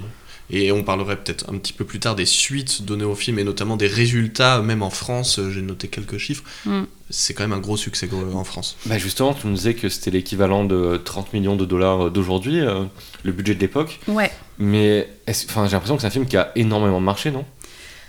[0.52, 3.44] Et on parlerait peut-être un petit peu plus tard des suites données au film et
[3.46, 6.44] notamment des résultats, même en France, euh, j'ai noté quelques chiffres.
[6.66, 6.82] Mm.
[7.10, 8.76] C'est quand même un gros succès euh, en France.
[8.86, 12.84] Bah justement, tu nous disais que c'était l'équivalent de 30 millions de dollars d'aujourd'hui, euh,
[13.24, 14.00] le budget de l'époque.
[14.10, 14.30] Ouais.
[14.60, 17.46] Mais enfin, j'ai l'impression que c'est un film qui a énormément marché, non?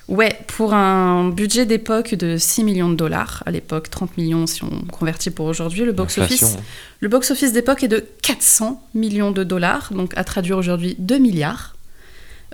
[0.09, 4.65] Ouais, pour un budget d'époque de 6 millions de dollars, à l'époque 30 millions si
[4.65, 6.57] on convertit pour aujourd'hui, le box-office
[6.99, 11.75] le box-office d'époque est de 400 millions de dollars, donc à traduire aujourd'hui 2 milliards.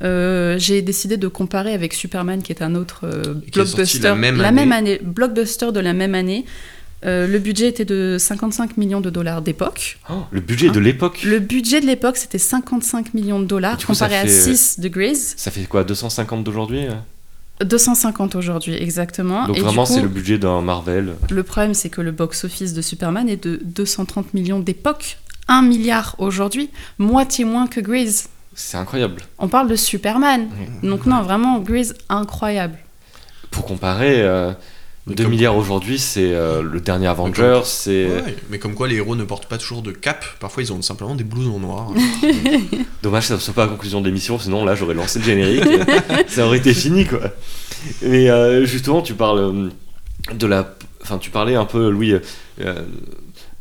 [0.02, 3.98] Euh, J'ai décidé de comparer avec Superman, qui est un autre euh, blockbuster.
[4.08, 4.72] la même année.
[4.72, 6.44] année, blockbuster de la même année.
[7.04, 9.98] Euh, le budget était de 55 millions de dollars d'époque.
[10.10, 11.22] Oh, le budget de Hein l'époque.
[11.24, 14.88] Le budget de l'époque, c'était 55 millions de dollars, coup, comparé à fait- 6 de
[14.88, 15.34] Grease.
[15.36, 16.94] Ça fait quoi 250 d'aujourd'hui euh
[17.64, 19.46] 250 aujourd'hui, exactement.
[19.48, 21.14] Donc Et vraiment, c'est le budget d'un Marvel.
[21.28, 25.18] Le problème, c'est que le box-office de Superman est de 230 millions d'époque,
[25.48, 28.28] 1 milliard aujourd'hui, moitié moins que Grease.
[28.60, 29.22] C'est incroyable.
[29.38, 30.48] On parle de Superman.
[30.82, 30.88] Oui.
[30.90, 32.76] Donc non, vraiment, Grease, incroyable.
[33.52, 34.52] Pour comparer, euh,
[35.06, 38.06] Mais 2 comme- milliards aujourd'hui, c'est euh, le dernier Avengers, c'est...
[38.06, 40.82] Ouais, mais comme quoi les héros ne portent pas toujours de cap, parfois ils ont
[40.82, 41.92] simplement des blousons noirs.
[43.02, 45.24] Dommage que ça ne soit pas la conclusion de l'émission, sinon là j'aurais lancé le
[45.24, 45.64] générique,
[46.28, 47.20] ça aurait été fini quoi.
[48.02, 49.68] Mais euh, justement, tu parles euh,
[50.34, 50.74] de la.
[51.02, 52.12] Enfin, tu parlais un peu, Louis,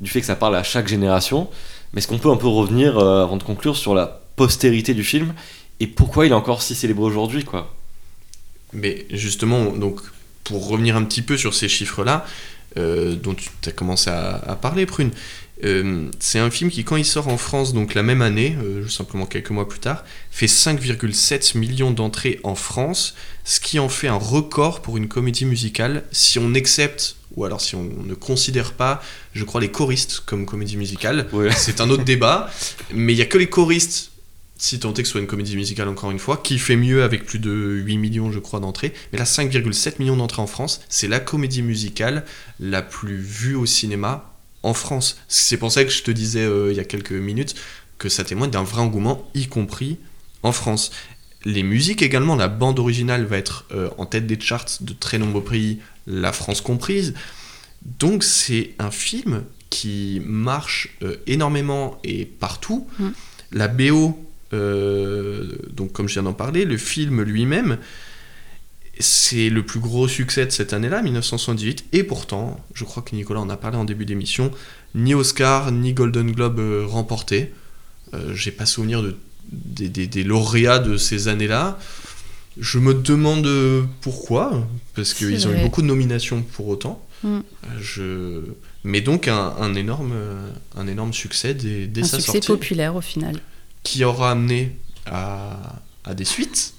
[0.01, 1.47] du fait que ça parle à chaque génération.
[1.93, 5.03] Mais est-ce qu'on peut un peu revenir, euh, avant de conclure, sur la postérité du
[5.03, 5.33] film
[5.81, 7.75] et pourquoi il est encore si célébré aujourd'hui quoi
[8.71, 9.99] Mais justement, donc,
[10.45, 12.25] pour revenir un petit peu sur ces chiffres-là,
[12.77, 15.11] euh, dont tu as commencé à, à parler, Prune,
[15.63, 18.87] euh, c'est un film qui, quand il sort en France, donc la même année, euh,
[18.87, 24.07] simplement quelques mois plus tard, fait 5,7 millions d'entrées en France, ce qui en fait
[24.07, 28.73] un record pour une comédie musicale, si on accepte, ou alors si on ne considère
[28.73, 29.01] pas,
[29.33, 31.27] je crois, les choristes comme comédie musicale.
[31.33, 31.51] Ouais.
[31.51, 32.49] C'est un autre débat,
[32.93, 34.11] mais il n'y a que les choristes,
[34.57, 37.03] si tant est que ce soit une comédie musicale encore une fois, qui fait mieux
[37.03, 38.93] avec plus de 8 millions, je crois, d'entrées.
[39.11, 42.25] Mais là, 5,7 millions d'entrées en France, c'est la comédie musicale
[42.59, 44.33] la plus vue au cinéma
[44.63, 45.17] en France.
[45.27, 47.55] C'est pour ça que je te disais euh, il y a quelques minutes
[47.97, 49.97] que ça témoigne d'un vrai engouement, y compris
[50.43, 50.91] en France.
[51.45, 55.19] Les musiques également, la bande originale va être euh, en tête des charts de très
[55.19, 57.13] nombreux pays, la France comprise.
[57.99, 62.87] Donc c'est un film qui marche euh, énormément et partout.
[62.99, 63.09] Mm.
[63.51, 67.77] La BO, donc comme je viens d'en parler, le film lui-même,
[68.99, 71.85] c'est le plus gros succès de cette année-là, 1978.
[71.93, 74.51] Et pourtant, je crois que Nicolas en a parlé en début d'émission,
[74.95, 77.51] ni Oscar ni Golden Globe euh, remportés.
[78.13, 79.15] Euh, J'ai pas souvenir de
[79.51, 81.77] des, des- des lauréats de ces années-là.
[82.59, 87.05] Je me demande euh, pourquoi, parce qu'ils ont eu beaucoup de nominations pour autant.
[87.23, 87.27] Mm.
[87.37, 87.41] Euh,
[87.79, 88.41] Je...
[88.83, 92.47] Mais donc un, un énorme, euh, un énorme succès dès, dès Un sa succès sortie,
[92.47, 93.39] populaire au final.
[93.87, 94.75] Qui aura amené
[95.05, 95.57] à,
[96.03, 96.73] à des suites.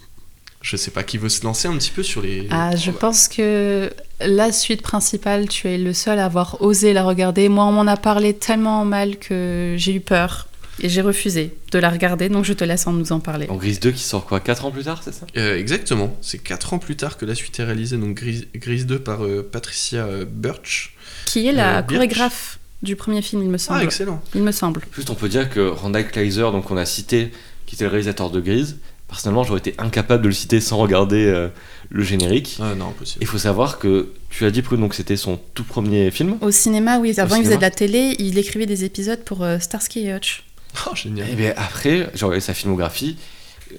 [0.61, 2.49] Je sais pas qui veut se lancer un petit peu sur les.
[2.51, 3.91] Ah, je pense que
[4.21, 7.49] la suite principale, tu es le seul à avoir osé la regarder.
[7.49, 10.49] Moi, on m'en a parlé tellement mal que j'ai eu peur
[10.81, 13.47] et j'ai refusé de la regarder, donc je te laisse en nous en parler.
[13.49, 15.27] En Grise 2 qui sort quoi 4 ans plus tard, c'est ça?
[15.37, 18.87] Euh, exactement, c'est 4 ans plus tard que la suite est réalisée, donc Grise, Grise
[18.87, 20.95] 2 par euh, Patricia euh, Birch.
[21.25, 21.95] Qui est la Euh, Birch.
[21.95, 23.83] chorégraphe du premier film, il me Ah, semble.
[23.83, 24.23] excellent.
[24.35, 24.83] il me semble.
[24.95, 27.31] Juste, on peut dire que Randall Kleiser, donc on a cité,
[27.67, 28.77] qui était le réalisateur de Grise,
[29.09, 31.49] personnellement, j'aurais été incapable de le citer sans regarder euh,
[31.91, 32.59] le générique.
[32.61, 33.19] Ah non, impossible.
[33.23, 36.37] Il faut savoir que tu as dit, Prune, donc c'était son tout premier film.
[36.41, 37.15] Au cinéma, oui.
[37.19, 40.45] Avant, il faisait de la télé, il écrivait des épisodes pour euh, Starsky et Hutch.
[40.87, 41.29] Oh, génial.
[41.31, 43.17] Et bien après, j'ai regardé sa filmographie.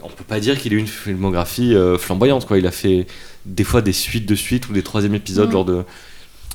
[0.04, 2.58] On peut pas dire qu'il ait une filmographie euh, flamboyante, quoi.
[2.58, 3.06] Il a fait
[3.45, 5.52] des fois des suites de suites ou des troisièmes épisodes, Mm.
[5.52, 5.84] genre de.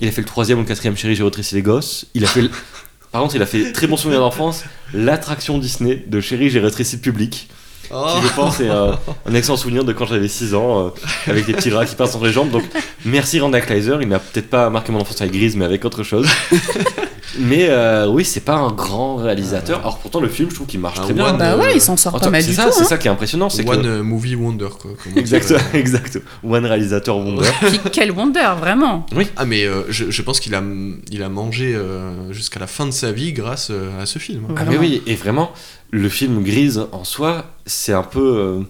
[0.01, 2.07] Il a fait le troisième ou le quatrième Chéri, j'ai rétréci les gosses.
[2.15, 2.43] Il a fait.
[2.43, 2.51] le-
[3.13, 6.97] Par contre, il a fait très bon souvenir d'enfance, l'attraction Disney de Chéri, j'ai rétréci
[6.97, 7.49] le public.
[7.93, 8.07] Oh.
[8.21, 8.93] Qui, je pense, est euh,
[9.27, 10.91] un excellent souvenir de quand j'avais 6 ans, euh,
[11.31, 12.51] avec des petits rats qui passent entre les jambes.
[12.51, 12.65] Donc,
[13.05, 13.97] merci Randall Kleiser.
[14.01, 16.27] Il n'a peut-être pas marqué mon enfance avec Grise, mais avec autre chose.
[17.39, 19.81] mais euh, oui, c'est pas un grand réalisateur.
[19.81, 21.27] Alors, pourtant, le film, je trouve qu'il marche Un très bien.
[21.27, 22.73] one, Bah euh, ouais, il s'en sort pas mal c'est du ça, tout.
[22.73, 22.85] c'est hein.
[22.85, 24.93] ça qui est impressionnant, c'est One que movie wonder, quoi.
[25.17, 26.21] exact, exact.
[26.49, 27.49] One réalisateur wonder.
[27.93, 29.07] Quel wonder, vraiment.
[29.37, 30.63] Ah, mais euh, je, je pense qu'il a,
[31.11, 34.45] il a mangé euh, jusqu'à la fin de sa vie grâce euh, à ce film.
[34.57, 35.53] Ah mais oui, et vraiment,
[35.95, 38.61] le film Grise en soi, c'est un peu euh,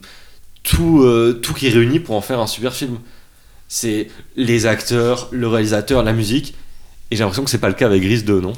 [0.63, 2.99] tout, euh, tout qui est réuni pour en faire un super film.
[3.67, 6.55] C'est les acteurs, le réalisateur, la musique.
[7.11, 8.53] Et j'ai l'impression que c'est pas le cas avec Grise 2, non?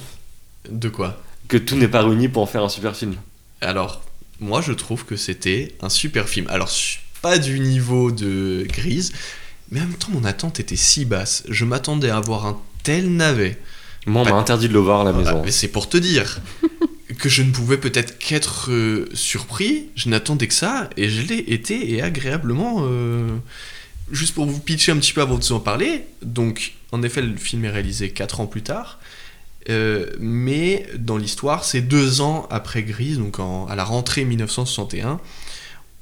[0.68, 1.22] De quoi?
[1.46, 3.14] Que tout n'est pas réuni pour en faire un super film.
[3.60, 4.02] Alors,
[4.40, 6.46] moi, je trouve que c'était un super film.
[6.48, 6.68] Alors,
[7.22, 9.12] pas du niveau de Grise,
[9.70, 11.44] mais en même temps, mon attente était si basse.
[11.48, 13.58] Je m'attendais à avoir un tel navet.
[14.06, 15.42] Moi, on m'a interdit de le voir à la Voilà, maison.
[15.44, 16.40] mais c'est pour te dire
[17.18, 19.88] que je ne pouvais peut-être qu'être euh, surpris.
[19.96, 22.80] Je n'attendais que ça, et je l'ai été, et agréablement.
[22.82, 23.36] euh,
[24.12, 27.22] Juste pour vous pitcher un petit peu avant de vous en parler, donc en effet
[27.22, 29.00] le film est réalisé 4 ans plus tard,
[29.68, 35.18] euh, mais dans l'histoire c'est deux ans après Grise, donc à la rentrée 1961,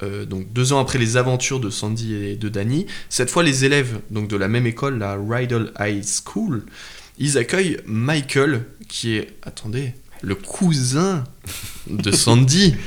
[0.02, 2.84] euh, donc deux ans après les aventures de Sandy et de Danny.
[3.08, 6.66] Cette fois les élèves donc de la même école, la Rydell High School,
[7.16, 9.94] ils accueillent Michael qui est, attendez,
[10.24, 11.24] le cousin
[11.88, 12.74] de Sandy.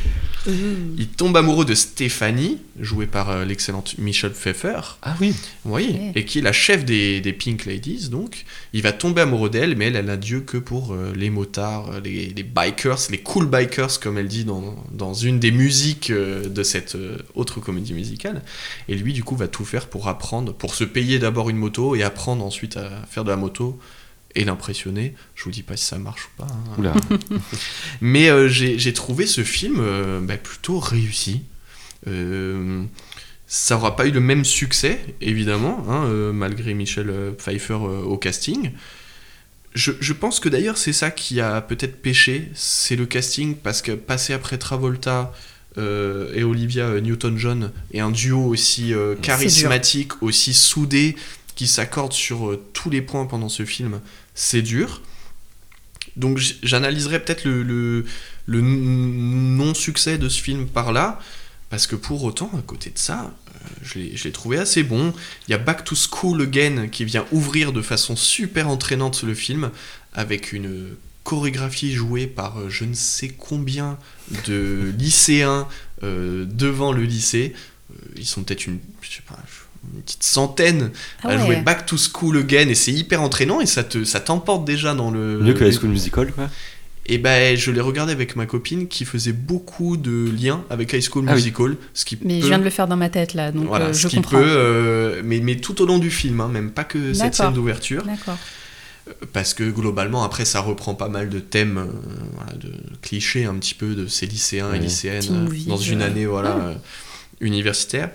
[0.48, 4.80] Il tombe amoureux de Stéphanie, jouée par euh, l'excellente Michelle Pfeiffer.
[5.02, 5.36] Ah oui
[5.66, 8.46] Oui, et qui est la chef des, des Pink Ladies, donc.
[8.72, 11.92] Il va tomber amoureux d'elle, mais elle, elle n'a Dieu que pour euh, les motards,
[11.92, 16.12] euh, les, les bikers, les cool bikers, comme elle dit dans, dans une des musiques
[16.12, 18.42] euh, de cette euh, autre comédie musicale.
[18.88, 21.96] Et lui, du coup, va tout faire pour apprendre, pour se payer d'abord une moto
[21.96, 23.78] et apprendre ensuite à faire de la moto
[24.36, 25.16] et l'impressionner.
[25.36, 26.48] Je vous dis pas si ça marche ou pas.
[26.50, 26.76] hein.
[26.78, 26.94] Oula.
[28.02, 31.44] Mais euh, j'ai trouvé ce film euh, bah, plutôt réussi.
[32.08, 32.84] Euh,
[33.48, 38.72] ça n'aura pas eu le même succès, évidemment, hein, malgré Michel Pfeiffer au casting.
[39.74, 43.82] Je, je pense que d'ailleurs c'est ça qui a peut-être péché, c'est le casting, parce
[43.82, 45.34] que passer après Travolta
[45.78, 51.16] euh, et Olivia Newton-John et un duo aussi euh, charismatique, aussi soudé,
[51.58, 54.00] qui s'accorde sur euh, tous les points pendant ce film,
[54.36, 55.02] c'est dur.
[56.16, 58.06] Donc j'analyserai peut-être le,
[58.48, 61.20] non-succès de ce film par là,
[61.70, 65.14] parce que pour autant, à côté de ça, euh, je l'ai- trouvé assez bon.
[65.48, 69.34] Il y a Back to School Again qui vient ouvrir de façon super entraînante le
[69.34, 69.72] film,
[70.14, 73.98] avec une chorégraphie jouée par euh, je ne sais combien
[74.46, 75.68] de lycéens
[76.04, 77.56] devant le lycée.
[78.16, 79.40] Ils sont peut-être une, je sais pas,
[79.96, 80.92] une petite centaine
[81.24, 81.46] Ah à ouais.
[81.46, 84.94] jouer Back to School Again et c'est hyper entraînant et ça te ça t'emporte déjà
[84.94, 86.50] dans le Mieux que High School Musical, quoi.
[87.06, 91.02] et ben je l'ai regardé avec ma copine qui faisait beaucoup de liens avec High
[91.10, 91.36] School Ah oui.
[91.38, 93.68] Musical ce qui Mais peut, je viens de le faire dans ma tête là, donc
[93.68, 94.38] voilà, euh, ce je qui comprends.
[94.40, 97.54] peut euh, mais mais tout au long du film hein, même pas que cette scène
[97.54, 98.38] d'ouverture D'accord.
[99.32, 101.86] parce que globalement après ça reprend pas mal de thèmes euh,
[102.36, 106.06] voilà, de clichés un petit peu de ces lycéens et lycéennes euh, dans une euh,
[106.08, 106.62] année voilà ouais.
[106.66, 106.74] euh,
[107.40, 108.10] universitaire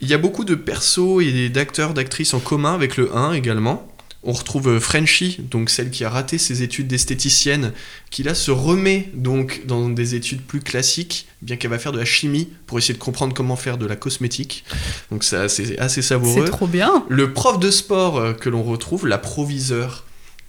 [0.00, 3.88] il y a beaucoup de persos et d'acteurs d'actrices en commun avec le 1 également
[4.24, 7.72] on retrouve euh, Frenchie, donc celle qui a raté ses études d'esthéticienne,
[8.10, 11.98] qui là se remet donc dans des études plus classiques, bien qu'elle va faire de
[11.98, 14.64] la chimie pour essayer de comprendre comment faire de la cosmétique.
[15.10, 16.46] Donc ça c'est assez C'est savoureux.
[16.46, 17.04] trop bien.
[17.08, 20.03] Le prof de sport euh, que l'on retrouve, la proviseur,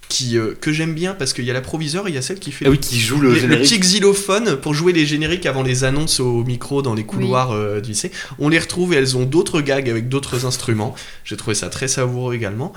[0.08, 2.22] qui, euh, que j'aime bien parce qu'il y a la proviseure et il y a
[2.22, 5.04] celle qui fait Ah oui, qui joue le les- le petit xylophone pour jouer les
[5.06, 8.12] génériques avant les annonces au micro dans les couloirs euh, du lycée.
[8.38, 10.94] On les retrouve et elles ont d'autres gags avec d'autres instruments.
[11.24, 12.72] J'ai trouvé ça très savoureux également.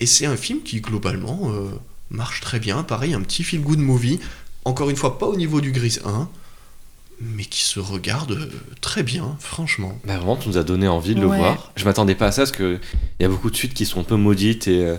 [0.00, 1.68] Et c'est un film qui globalement euh,
[2.10, 2.82] marche très bien.
[2.82, 4.20] Pareil, un petit feel good movie.
[4.64, 6.28] Encore une fois, pas au niveau du Gris 1,
[7.20, 8.50] mais qui se regarde
[8.80, 9.98] très bien, franchement.
[10.04, 11.38] Bah, vraiment, tu nous as donné envie de le Ouais.
[11.38, 11.72] voir.
[11.76, 12.78] Je m'attendais pas à ça parce que
[13.18, 14.96] il y a beaucoup de suites qui sont un peu maudites et euh,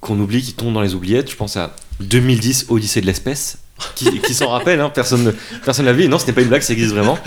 [0.00, 1.30] qu'on oublie, qui tombent dans les oubliettes.
[1.30, 3.58] Je pense à 2010 Odyssée de l'espèce.
[3.94, 5.30] Qui, qui s'en rappelle, hein, personne ne
[5.64, 6.06] personne l'a vu.
[6.06, 7.18] Non, ce n'est pas une blague, ça existe vraiment.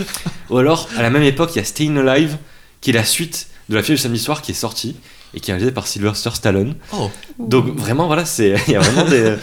[0.50, 2.36] Ou alors, à la même époque, il y a Staying Alive,
[2.80, 4.94] qui est la suite de la fièvre du samedi soir qui est sortie
[5.34, 6.76] et qui est réalisée par Sylvester Stallone.
[6.92, 7.10] Oh,
[7.40, 9.34] Donc vraiment, voilà, c'est il y a vraiment des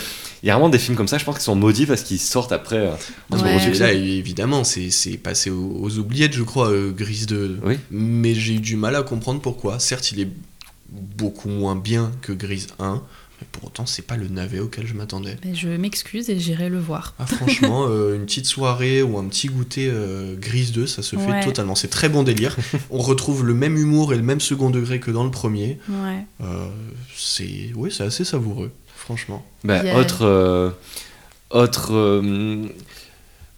[0.44, 2.18] il y a vraiment des films comme ça, je pense, qui sont maudits parce qu'ils
[2.20, 2.92] sortent après euh,
[3.30, 3.74] Ouais.
[3.78, 7.60] là, évidemment, c'est c'est passé aux, aux oubliettes, je crois, euh, Grise 2.
[7.64, 7.78] Oui.
[7.92, 9.80] Mais j'ai eu du mal à comprendre pourquoi.
[9.80, 10.30] Certes, il est
[10.90, 13.02] beaucoup moins bien que Grise 1, mais
[13.52, 15.38] pour autant, c'est pas le navet auquel je m'attendais.
[15.46, 17.16] Mais je m'excuse et j'irai le voir.
[17.20, 21.16] Ah, franchement, euh, une petite soirée ou un petit goûter euh, Grise 2, ça se
[21.16, 21.76] fait totalement.
[21.76, 22.56] C'est très bon délire.
[22.90, 25.80] On retrouve le même humour et le même second degré que dans le premier.
[25.90, 26.26] Ouais.
[26.42, 26.68] Euh,
[27.16, 29.46] c'est oui, c'est assez savoureux, franchement.
[29.64, 30.72] Bah, Autre, euh,
[31.50, 32.22] autre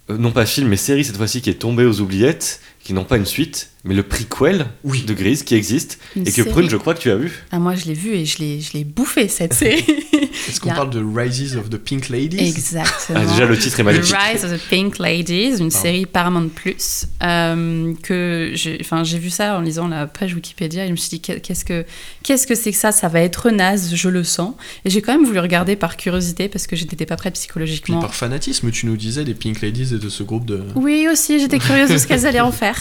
[0.10, 3.18] non pas film, mais série cette fois-ci qui est tombée aux oubliettes, qui n'ont pas
[3.18, 5.04] une suite, mais le prequel Oui.
[5.04, 6.50] de Grise qui existe Une et que série.
[6.50, 7.44] Prune, je crois que tu as vu.
[7.52, 9.84] Ah, moi, je l'ai vu et je l'ai, je l'ai bouffé, cette série.
[10.50, 12.40] Est-ce qu'on a- parle de Rises of the Pink Ladies?
[12.40, 13.20] Exactement.
[13.22, 14.16] Ah, déjà le titre est The magnifique.
[14.32, 15.70] Rise of the Pink Ladies, une Pardon.
[15.70, 20.84] série Paramount Plus, euh, que j'ai, enfin, j'ai vu ça en lisant la page Wikipédia
[20.84, 21.86] et je me suis dit qu'est- qu'est-ce que,
[22.24, 22.92] qu'est-ce que c'est que ça?
[22.92, 24.54] Ça va être naze, je le sens.
[24.86, 27.42] Et j'ai quand même voulu regarder par curiosité parce que je n'étais pas prête Puis
[27.42, 28.00] psychologiquement.
[28.02, 30.62] par fanatisme, tu nous disais des Pink Ladies et de ce groupe de.
[30.76, 32.73] Oui, aussi, j'étais curieuse de ce qu'elles allaient en faire.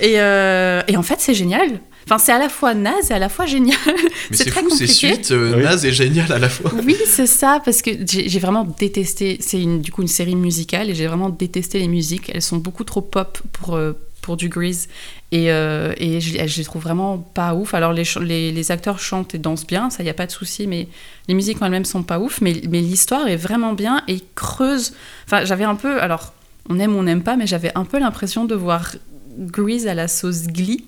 [0.00, 1.80] Et, euh, et en fait, c'est génial.
[2.06, 3.76] Enfin, c'est à la fois naze et à la fois génial.
[3.86, 3.92] Mais
[4.36, 5.14] c'est c'est très fou, ces compliqué.
[5.14, 5.62] suites euh, Oui.
[5.62, 6.72] nazes et géniales à la fois.
[6.84, 9.36] Oui, c'est ça, parce que j'ai vraiment détesté.
[9.40, 12.30] C'est du coup une série musicale et j'ai vraiment détesté les musiques.
[12.34, 14.88] Elles sont beaucoup trop pop pour, euh, pour du Grease.
[15.30, 17.74] Et, euh, et je, je les trouve vraiment pas ouf.
[17.74, 20.66] Alors, les, les, les acteurs chantent et dansent bien, ça y a pas de souci,
[20.66, 20.88] mais
[21.28, 22.40] les musiques en elles-mêmes sont pas ouf.
[22.40, 24.94] Mais, mais l'histoire est vraiment bien et creuse.
[25.26, 26.00] Enfin, j'avais un peu.
[26.02, 26.32] Alors,
[26.68, 28.92] on aime ou on n'aime pas, mais j'avais un peu l'impression de voir
[29.38, 30.84] Grease à la sauce Glee.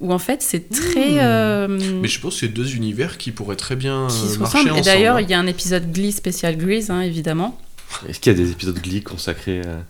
[0.00, 1.16] Où en fait c'est très.
[1.16, 1.18] Mmh.
[1.20, 4.58] euh, Mais je pense que c'est deux univers qui pourraient très bien qui se marcher
[4.58, 4.70] ressemblent.
[4.70, 4.78] ensemble.
[4.78, 5.20] Et d'ailleurs, hein.
[5.20, 7.60] il y a un épisode Glee spécial Grease, hein, évidemment.
[8.08, 9.84] Est-ce qu'il y a des épisodes Glee consacrés à,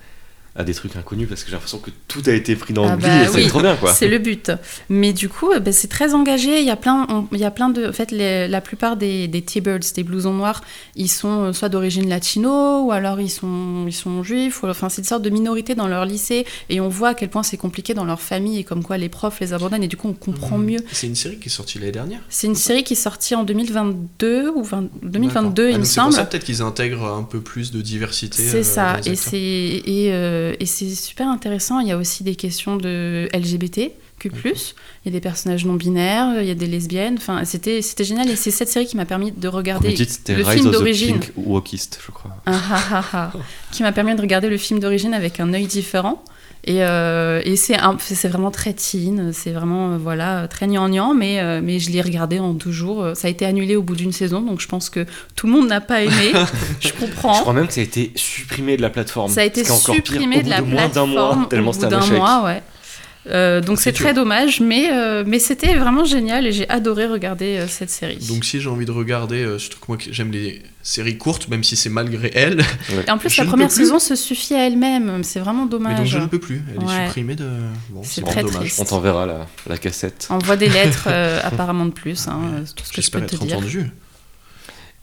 [0.60, 2.96] à des trucs inconnus Parce que j'ai l'impression que tout a été pris dans Ah
[2.96, 3.92] Glee bah et c'est oui, trop bien quoi.
[3.92, 4.52] C'est le but.
[4.88, 6.60] Mais du coup, euh, bah, c'est très engagé.
[6.60, 7.88] Il y a plein, on- il y a plein de.
[7.88, 10.60] En fait, les- la plupart des, des T-Birds, des blousons noirs,
[10.96, 14.62] ils sont euh, soit d'origine latino, ou alors ils sont, ils sont juifs.
[14.62, 16.44] Ou, enfin, c'est une sorte de minorité dans leur lycée.
[16.68, 19.08] Et on voit à quel point c'est compliqué dans leur famille et comme quoi les
[19.08, 19.82] profs les abandonnent.
[19.82, 20.64] Et du coup, on comprend Mmh.
[20.64, 20.78] mieux.
[20.92, 22.20] C'est une série qui est sortie l'année dernière.
[22.28, 25.70] C'est une série qui est sortie en 2022 ou 20 2022, D'accord.
[25.70, 26.12] il Ah, me donc C'est pour semble.
[26.14, 28.42] ça peut-être qu'ils intègrent un peu plus de diversité.
[28.42, 31.80] C'est euh, ça, et c'est et, euh, et c'est super intéressant.
[31.80, 34.74] Il y a aussi des questions de LGBT, que plus.
[35.04, 37.16] Il y a des personnages non binaires, il y a des lesbiennes.
[37.16, 40.60] Enfin, c'était c'était génial et c'est cette série qui m'a permis de regarder le Rise
[40.60, 41.20] film d'origine.
[41.36, 42.36] Wokiste, je crois.
[42.46, 43.32] Ah, ah, ah.
[43.72, 46.22] qui m'a permis de regarder le film d'origine avec un œil différent.
[46.64, 51.14] Et, euh, et c'est un- c'est vraiment très teen, c'est vraiment euh, voilà très gnangnan,
[51.14, 53.06] mais, euh, mais je l'ai regardé en deux jours.
[53.14, 55.06] Ça a été annulé au bout d'une saison, donc je pense que
[55.36, 56.32] tout le monde n'a pas aimé.
[56.80, 57.32] je comprends.
[57.34, 59.30] Je crois même que ça a été supprimé de la plateforme.
[59.32, 61.88] Ça a été pire, supprimé de la moins d'un plateforme mois, tellement au bout un
[61.88, 62.62] d'un mois, ouais.
[63.28, 67.58] Euh, donc C'est très dommage, mais, euh, mais c'était vraiment génial et j'ai adoré regarder
[67.58, 68.16] euh, cette série.
[68.16, 71.62] Donc si j'ai envie de regarder, euh, surtout que moi j'aime les séries courtes, même
[71.62, 72.62] si c'est malgré elle,
[73.06, 75.80] et en plus, je la première saison se suffit à elle-même, c'est vraiment mais donc
[75.80, 76.08] dommage.
[76.08, 76.62] je ne peux plus.
[76.72, 76.94] Elle Ouais.
[76.94, 77.46] est supprimée de.
[77.90, 78.60] Bon, C'est très vraiment dommage.
[78.68, 78.80] triste.
[78.80, 80.26] On t'enverra la, la cassette.
[80.30, 83.26] Envoie des lettres euh, apparemment de plus, hein, c'est tout ce que je peux J'espère
[83.26, 83.56] te être dire.
[83.58, 83.86] entendu.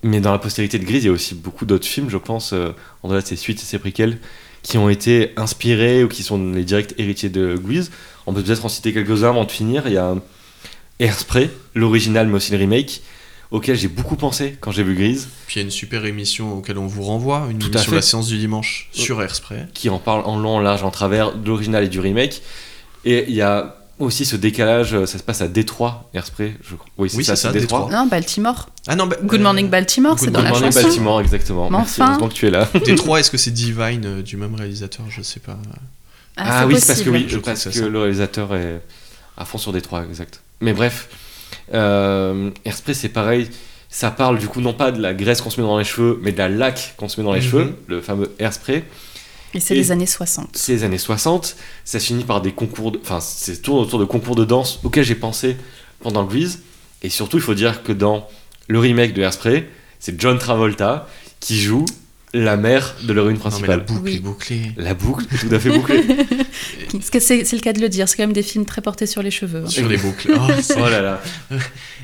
[0.03, 2.53] Mais dans la postérité de Grise, il y a aussi beaucoup d'autres films, je pense,
[2.53, 2.70] euh,
[3.03, 4.18] en delà de ces suites et ces préquels,
[4.64, 7.91] qui ont été inspirés ou qui sont les directs héritiers de Grise.
[8.26, 9.84] On peut peut-être en citer quelques-uns avant de finir.
[9.88, 10.16] Il y a
[10.99, 13.01] Airspray, l'original mais aussi le remake,
[13.51, 16.58] auquel j'ai beaucoup pensé quand j'ai vu Grise, Puis il y a une super émission
[16.58, 17.95] auquel on vous renvoie, une Tout à émission fait.
[17.97, 19.68] la séance du dimanche sur Airspray.
[19.74, 22.41] qui en parle en long, en large, en travers de l'original et du remake.
[23.05, 26.76] Et il y a aussi ce décalage, euh, ça se passe à Détroit, Airspray, je
[26.76, 26.89] crois.
[26.98, 27.80] Oui, c'est Oui, ça, ça, Détroit.
[27.86, 27.98] Détroit.
[28.04, 28.70] Non, Baltimore.
[28.88, 30.88] Ah non, bah, Good euh, Morning Baltimore, c'est dans la Good Morning chanson.
[30.88, 31.70] Baltimore, exactement.
[31.70, 32.28] Mais Merci, enfin.
[32.28, 32.68] que tu es là.
[32.86, 35.06] Détroit, est-ce que c'est Divine euh, du même réalisateur?
[35.10, 35.58] Je sais pas.
[36.38, 38.82] Ah, oui, c'est parce que oui, Je parce que le réalisateur est
[39.38, 40.41] à fond sur Détroit, exact.
[40.62, 41.10] Mais bref,
[41.74, 43.50] euh, Airspray c'est pareil.
[43.89, 46.20] Ça parle du coup non pas de la graisse qu'on se met dans les cheveux,
[46.22, 47.45] mais de la laque qu'on se met dans les Mhm.
[47.45, 48.84] cheveux, le fameux Airspray.
[49.54, 50.50] Et c'est les années 60.
[50.54, 51.56] C'est les années 60.
[51.86, 53.00] Ça finit par des concours, de...
[53.02, 55.58] enfin, c'est tourne autour de concours de danse auxquels j'ai pensé
[56.00, 56.60] pendant Grease.
[57.04, 58.28] Et surtout, il faut dire que dans
[58.68, 59.70] le remake de Airspray,
[60.00, 61.08] c'est John Travolta
[61.39, 61.86] qui joue
[62.34, 63.86] la mère de l'héroïne Non, mais la principale.
[63.86, 64.15] boucle Oui.
[64.15, 64.71] est bouclée.
[64.75, 66.03] La boucle, tout à fait bouclée.
[66.91, 68.82] Parce que c'est c'est le cas de le dire, c'est quand même des films très
[68.82, 69.63] portés sur les cheveux.
[69.65, 69.69] hein.
[69.69, 70.32] Sur les boucles.
[70.39, 71.21] Oh, oh là là.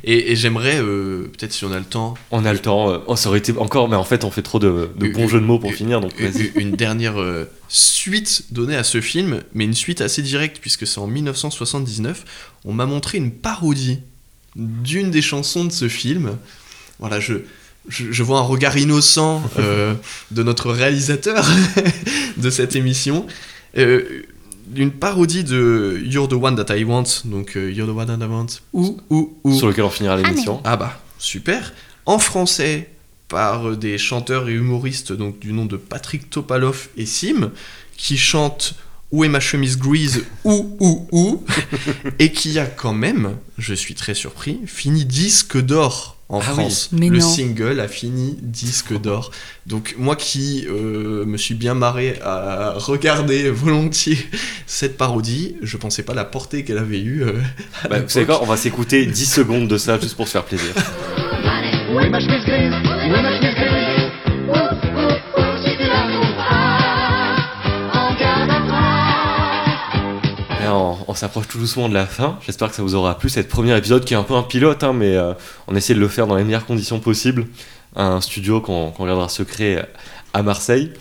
[0.05, 2.89] et et j'aimerais, euh, peut-être si on a le temps, On a le temps.
[2.89, 5.25] euh, Oh, ça aurait été encore, mais en fait, on fait trop de, de bons
[5.25, 6.13] euh, jeux de mots pour euh, finir, donc
[6.55, 10.99] une dernière euh, suite donnée à ce film, mais une suite assez directe, puisque c'est
[10.99, 12.23] en 1979.
[12.65, 13.99] On m'a montré une parodie
[14.55, 16.37] d'une des chansons de ce film.
[16.99, 17.33] Voilà, je,
[17.87, 19.93] je, je vois un regard innocent euh,
[20.31, 21.45] de notre réalisateur
[22.37, 23.25] de cette émission.
[23.77, 24.23] Euh,
[24.75, 28.25] une parodie de You're the One That I Want, donc euh, You're the One That
[28.25, 29.57] I Want, ou, ou, ou.
[29.57, 30.61] Sur lequel on finira l'émission.
[30.63, 31.73] Ah bah, super.
[32.05, 32.89] En français,
[33.27, 37.51] par euh, des chanteurs et humoristes donc du nom de Patrick Topalov et Sim,
[37.97, 38.75] qui chantent
[39.11, 41.43] Où est ma chemise grise ou ou ou
[42.19, 46.53] et qui a quand même, je suis très surpris, fini disque d'or en Ah oui.
[46.63, 46.89] France.
[46.93, 47.27] Mais Le non.
[47.29, 49.31] single a fini disque d'or.
[49.67, 54.17] Donc moi qui euh, me suis bien marré à regarder volontiers
[54.65, 57.23] cette parodie, je pensais pas la portée qu'elle avait eue.
[57.23, 57.33] euh,
[57.89, 60.45] Bah, vous savez quoi On va s'écouter 10 secondes de ça juste pour se faire
[60.45, 60.73] plaisir.
[71.07, 72.37] On, s'approche tout doucement de la fin.
[72.45, 74.83] J'espère que ça vous aura plu cette premier épisode qui est un peu un pilote,
[74.83, 75.33] hein, mais euh,
[75.67, 77.47] on essaie de le faire dans les meilleures conditions possibles.
[77.95, 79.87] Un studio qu'on qu'on regardera secret
[80.33, 80.91] à Marseille.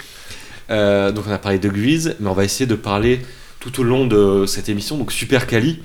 [0.70, 3.20] Euh, donc on a parlé de Grease, mais on va essayer de parler
[3.61, 4.96] tout au long de cette émission.
[4.96, 5.80] Donc Super Cali.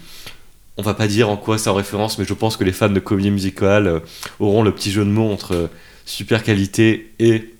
[0.79, 2.89] On va pas dire en quoi c'est en référence, mais je pense que les fans
[2.89, 3.99] de comédie musicale euh,
[4.39, 5.67] auront le petit jeu de mots entre euh,
[6.05, 7.51] super qualité et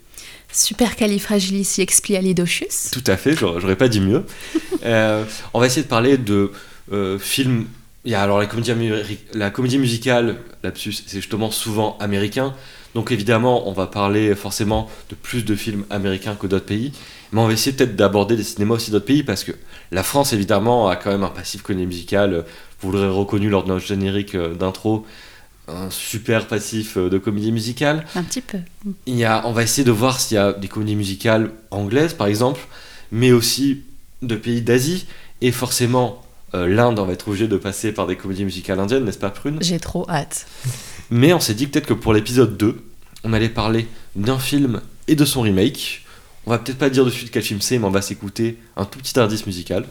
[0.52, 2.90] Supercalifragilisticexpialidocious.
[2.92, 4.24] Tout à fait, j'aurais pas dit mieux.
[4.84, 5.24] Euh,
[5.54, 6.52] on va essayer de parler de
[6.92, 7.66] euh, films.
[8.04, 8.72] Il y a alors la comédie,
[9.34, 12.54] la comédie musicale, lapsus, c'est justement souvent américain.
[12.94, 16.92] Donc évidemment, on va parler forcément de plus de films américains que d'autres pays.
[17.32, 19.52] Mais on va essayer peut-être d'aborder des cinémas aussi d'autres pays parce que
[19.90, 22.44] la France, évidemment, a quand même un passif comédie musicale.
[22.80, 25.04] Vous l'aurez reconnu lors de notre générique euh, d'intro.
[25.68, 28.06] Un super passif euh, de comédie musicale.
[28.14, 28.58] Un petit peu.
[29.06, 32.14] Il y a, on va essayer de voir s'il y a des comédies musicales anglaises,
[32.14, 32.60] par exemple,
[33.12, 33.82] mais aussi
[34.22, 35.06] de pays d'Asie.
[35.42, 36.22] Et forcément,
[36.54, 39.30] euh, l'Inde, on va être obligé de passer par des comédies musicales indiennes, n'est-ce pas,
[39.30, 39.58] Prune?
[39.60, 40.46] J'ai trop hâte.
[41.10, 42.82] Mais on s'est dit peut-être que pour l'épisode 2,
[43.24, 46.04] on allait parler d'un film et de son remake.
[46.46, 48.84] On va peut-être pas dire de suite quel film c'est, mais on va s'écouter un
[48.84, 49.84] tout petit indice musical.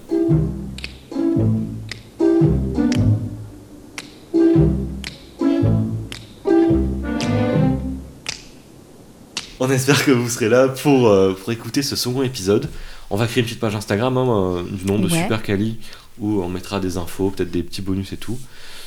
[9.60, 12.70] On espère que vous serez là pour, euh, pour écouter ce second épisode.
[13.10, 15.22] On va créer une petite page Instagram hein, euh, du nom de Ouais.
[15.24, 15.78] Super Cali
[16.20, 18.40] où on mettra des infos, peut-être des petits bonus et tout.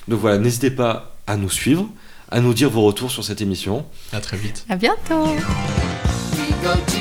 [0.08, 1.88] Donc voilà, n'hésitez pas à nous suivre,
[2.30, 3.84] à nous dire vos retours sur cette émission.
[4.12, 4.64] À très vite.
[4.68, 6.99] À bientôt We go to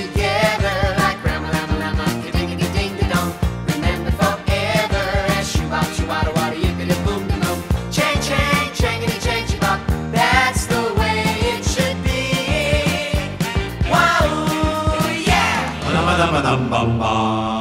[16.49, 17.59] dum bum bum.